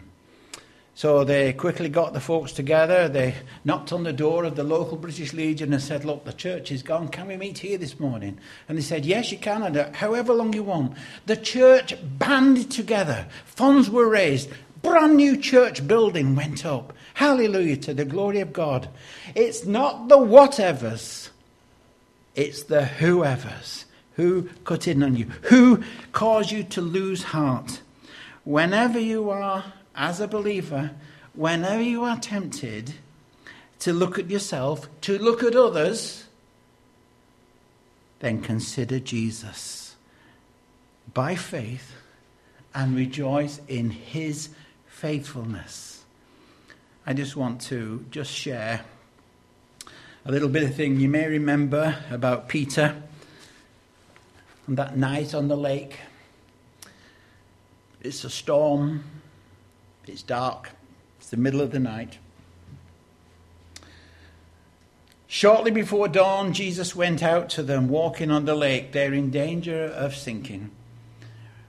So 0.96 1.24
they 1.24 1.52
quickly 1.52 1.88
got 1.88 2.12
the 2.12 2.20
folks 2.20 2.52
together. 2.52 3.08
They 3.08 3.34
knocked 3.64 3.92
on 3.92 4.04
the 4.04 4.12
door 4.12 4.44
of 4.44 4.54
the 4.54 4.62
local 4.62 4.96
British 4.96 5.32
Legion 5.32 5.72
and 5.72 5.82
said, 5.82 6.04
Look, 6.04 6.24
the 6.24 6.32
church 6.32 6.70
is 6.70 6.84
gone. 6.84 7.08
Can 7.08 7.26
we 7.26 7.36
meet 7.36 7.58
here 7.58 7.78
this 7.78 7.98
morning? 7.98 8.38
And 8.68 8.78
they 8.78 8.82
said, 8.82 9.04
Yes, 9.04 9.32
you 9.32 9.38
can, 9.38 9.64
and 9.64 9.76
uh, 9.76 9.92
however 9.92 10.32
long 10.32 10.52
you 10.52 10.62
want. 10.62 10.96
The 11.26 11.36
church 11.36 11.96
banded 12.00 12.70
together. 12.70 13.26
Funds 13.44 13.90
were 13.90 14.08
raised. 14.08 14.50
Brand 14.84 15.16
new 15.16 15.38
church 15.38 15.86
building 15.88 16.36
went 16.36 16.66
up. 16.66 16.92
Hallelujah 17.14 17.78
to 17.78 17.94
the 17.94 18.04
glory 18.04 18.40
of 18.40 18.52
God. 18.52 18.90
It's 19.34 19.64
not 19.64 20.08
the 20.08 20.18
whatevers, 20.18 21.30
it's 22.34 22.64
the 22.64 22.84
whoever's. 22.84 23.86
Who 24.16 24.50
cut 24.64 24.86
in 24.86 25.02
on 25.02 25.16
you? 25.16 25.24
Who 25.44 25.82
caused 26.12 26.52
you 26.52 26.62
to 26.64 26.80
lose 26.80 27.24
heart? 27.24 27.80
Whenever 28.44 29.00
you 29.00 29.30
are, 29.30 29.72
as 29.96 30.20
a 30.20 30.28
believer, 30.28 30.90
whenever 31.32 31.82
you 31.82 32.04
are 32.04 32.18
tempted 32.18 32.94
to 33.80 33.92
look 33.92 34.18
at 34.18 34.30
yourself, 34.30 34.88
to 35.00 35.18
look 35.18 35.42
at 35.42 35.56
others, 35.56 36.26
then 38.20 38.42
consider 38.42 39.00
Jesus 39.00 39.96
by 41.12 41.34
faith 41.34 41.92
and 42.74 42.94
rejoice 42.94 43.60
in 43.66 43.90
his 43.90 44.50
faithfulness. 44.94 46.04
I 47.04 47.14
just 47.14 47.34
want 47.34 47.60
to 47.62 48.06
just 48.12 48.30
share 48.30 48.84
a 50.24 50.30
little 50.30 50.48
bit 50.48 50.62
of 50.62 50.74
thing 50.74 51.00
you 51.00 51.08
may 51.08 51.26
remember 51.26 51.98
about 52.12 52.48
Peter 52.48 53.02
on 54.68 54.76
that 54.76 54.96
night 54.96 55.34
on 55.34 55.48
the 55.48 55.56
lake. 55.56 55.98
It's 58.02 58.22
a 58.22 58.30
storm, 58.30 59.02
it's 60.06 60.22
dark, 60.22 60.70
it's 61.18 61.28
the 61.28 61.38
middle 61.38 61.60
of 61.60 61.72
the 61.72 61.80
night. 61.80 62.18
Shortly 65.26 65.72
before 65.72 66.06
dawn, 66.06 66.52
Jesus 66.52 66.94
went 66.94 67.20
out 67.20 67.50
to 67.50 67.64
them 67.64 67.88
walking 67.88 68.30
on 68.30 68.44
the 68.44 68.54
lake. 68.54 68.92
They're 68.92 69.12
in 69.12 69.32
danger 69.32 69.86
of 69.86 70.14
sinking. 70.14 70.70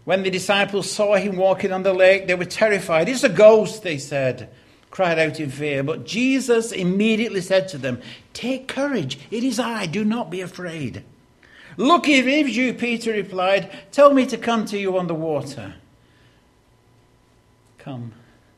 When 0.05 0.23
the 0.23 0.31
disciples 0.31 0.89
saw 0.89 1.15
him 1.15 1.35
walking 1.35 1.71
on 1.71 1.83
the 1.83 1.93
lake, 1.93 2.27
they 2.27 2.35
were 2.35 2.45
terrified. 2.45 3.09
It's 3.09 3.23
a 3.23 3.29
ghost, 3.29 3.83
they 3.83 3.97
said 3.97 4.49
cried 4.95 5.19
out 5.19 5.41
in 5.41 5.49
fear. 5.49 5.83
But 5.83 6.05
Jesus 6.05 6.71
immediately 6.71 7.41
said 7.41 7.67
to 7.69 7.77
them, 7.77 8.01
Take 8.31 8.69
courage, 8.69 9.19
it 9.29 9.43
is 9.43 9.59
I, 9.59 9.87
do 9.87 10.05
not 10.05 10.31
be 10.31 10.39
afraid. 10.39 11.03
Look, 11.75 12.07
it 12.07 12.25
is 12.25 12.55
you, 12.55 12.73
Peter 12.73 13.11
replied. 13.11 13.69
Tell 13.91 14.13
me 14.13 14.25
to 14.27 14.37
come 14.37 14.63
to 14.67 14.79
you 14.79 14.97
on 14.97 15.07
the 15.07 15.13
water. 15.13 15.75
Come, 17.77 18.13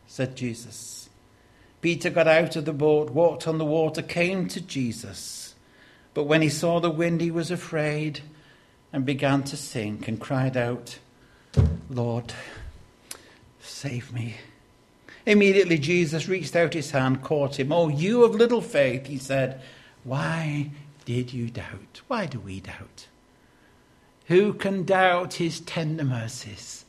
said 0.05 0.35
Jesus. 0.35 1.09
Peter 1.81 2.11
got 2.11 2.27
out 2.27 2.55
of 2.55 2.65
the 2.65 2.73
boat, 2.73 3.09
walked 3.09 3.47
on 3.47 3.57
the 3.57 3.65
water, 3.65 4.03
came 4.03 4.47
to 4.49 4.61
Jesus. 4.61 5.55
But 6.13 6.25
when 6.25 6.43
he 6.43 6.49
saw 6.49 6.79
the 6.79 6.91
wind, 6.91 7.19
he 7.19 7.31
was 7.31 7.49
afraid 7.49 8.21
and 8.93 9.05
began 9.05 9.41
to 9.45 9.57
sink 9.57 10.07
and 10.07 10.21
cried 10.21 10.55
out, 10.55 10.99
Lord, 11.89 12.33
save 13.61 14.11
me. 14.13 14.35
Immediately 15.25 15.77
Jesus 15.79 16.27
reached 16.27 16.55
out 16.55 16.73
his 16.73 16.91
hand, 16.91 17.21
caught 17.21 17.59
him. 17.59 17.71
Oh, 17.71 17.89
you 17.89 18.23
of 18.23 18.35
little 18.35 18.61
faith, 18.61 19.07
he 19.07 19.17
said, 19.17 19.61
why 20.03 20.71
did 21.03 21.33
you 21.33 21.49
doubt? 21.49 22.01
Why 22.07 22.25
do 22.25 22.39
we 22.39 22.61
doubt? 22.61 23.07
Who 24.27 24.53
can 24.53 24.83
doubt 24.83 25.33
his 25.35 25.59
tender 25.59 26.05
mercies? 26.05 26.85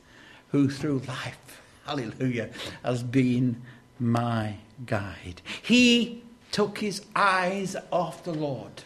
Who 0.50 0.70
through 0.70 1.00
life, 1.00 1.60
hallelujah, 1.86 2.50
has 2.84 3.02
been 3.02 3.60
my 3.98 4.56
guide. 4.86 5.42
He 5.62 6.22
took 6.52 6.78
his 6.78 7.02
eyes 7.16 7.76
off 7.90 8.22
the 8.22 8.32
Lord 8.32 8.84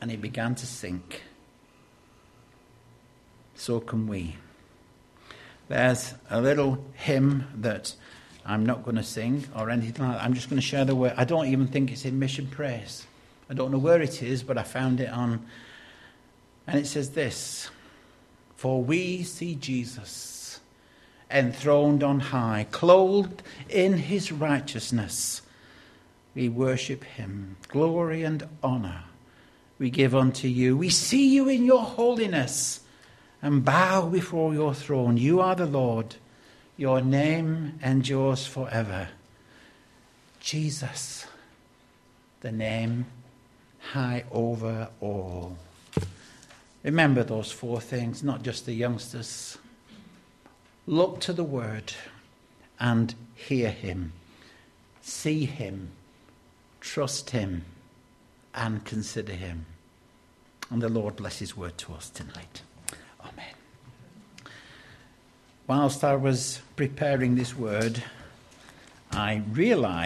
and 0.00 0.10
he 0.10 0.16
began 0.16 0.54
to 0.56 0.66
sink. 0.66 1.22
So 3.58 3.80
can 3.80 4.06
we. 4.06 4.36
There's 5.68 6.14
a 6.30 6.40
little 6.40 6.82
hymn 6.94 7.46
that 7.56 7.94
I'm 8.46 8.64
not 8.64 8.84
going 8.84 8.96
to 8.96 9.02
sing 9.02 9.46
or 9.54 9.68
anything 9.68 10.06
like 10.06 10.16
that. 10.16 10.24
I'm 10.24 10.32
just 10.32 10.48
going 10.48 10.60
to 10.60 10.66
share 10.66 10.84
the 10.84 10.94
word. 10.94 11.12
I 11.16 11.24
don't 11.24 11.46
even 11.46 11.66
think 11.66 11.90
it's 11.90 12.04
in 12.04 12.18
Mission 12.18 12.46
Praise. 12.46 13.06
I 13.50 13.54
don't 13.54 13.72
know 13.72 13.78
where 13.78 14.00
it 14.00 14.22
is, 14.22 14.42
but 14.42 14.56
I 14.56 14.62
found 14.62 15.00
it 15.00 15.10
on. 15.10 15.44
And 16.66 16.78
it 16.78 16.86
says 16.86 17.10
this 17.10 17.68
For 18.56 18.82
we 18.82 19.24
see 19.24 19.56
Jesus 19.56 20.60
enthroned 21.30 22.02
on 22.02 22.20
high, 22.20 22.66
clothed 22.70 23.42
in 23.68 23.98
his 23.98 24.32
righteousness. 24.32 25.42
We 26.34 26.48
worship 26.48 27.02
him. 27.02 27.56
Glory 27.66 28.22
and 28.22 28.48
honor 28.62 29.02
we 29.78 29.90
give 29.90 30.14
unto 30.14 30.48
you. 30.48 30.76
We 30.76 30.90
see 30.90 31.34
you 31.34 31.48
in 31.48 31.64
your 31.64 31.82
holiness 31.82 32.80
and 33.42 33.64
bow 33.64 34.08
before 34.08 34.52
your 34.52 34.74
throne. 34.74 35.16
You 35.16 35.40
are 35.40 35.54
the 35.54 35.66
Lord. 35.66 36.16
Your 36.76 37.00
name 37.00 37.78
endures 37.82 38.46
forever. 38.46 39.08
Jesus, 40.40 41.26
the 42.40 42.52
name 42.52 43.06
high 43.92 44.24
over 44.30 44.88
all. 45.00 45.56
Remember 46.82 47.24
those 47.24 47.50
four 47.50 47.80
things, 47.80 48.22
not 48.22 48.42
just 48.42 48.66
the 48.66 48.72
youngsters. 48.72 49.58
Look 50.86 51.20
to 51.20 51.32
the 51.32 51.44
Word 51.44 51.92
and 52.80 53.14
hear 53.34 53.70
Him, 53.70 54.12
see 55.02 55.44
Him, 55.44 55.90
trust 56.80 57.30
Him, 57.30 57.64
and 58.54 58.84
consider 58.84 59.34
Him. 59.34 59.66
And 60.70 60.80
the 60.80 60.88
Lord 60.88 61.16
bless 61.16 61.38
His 61.38 61.56
word 61.56 61.76
to 61.78 61.94
us 61.94 62.08
tonight. 62.08 62.62
Amen. 63.20 63.54
Whilst 65.66 66.04
I 66.04 66.16
was 66.16 66.60
preparing 66.76 67.34
this 67.34 67.56
word, 67.56 68.02
I 69.12 69.42
realized 69.50 69.98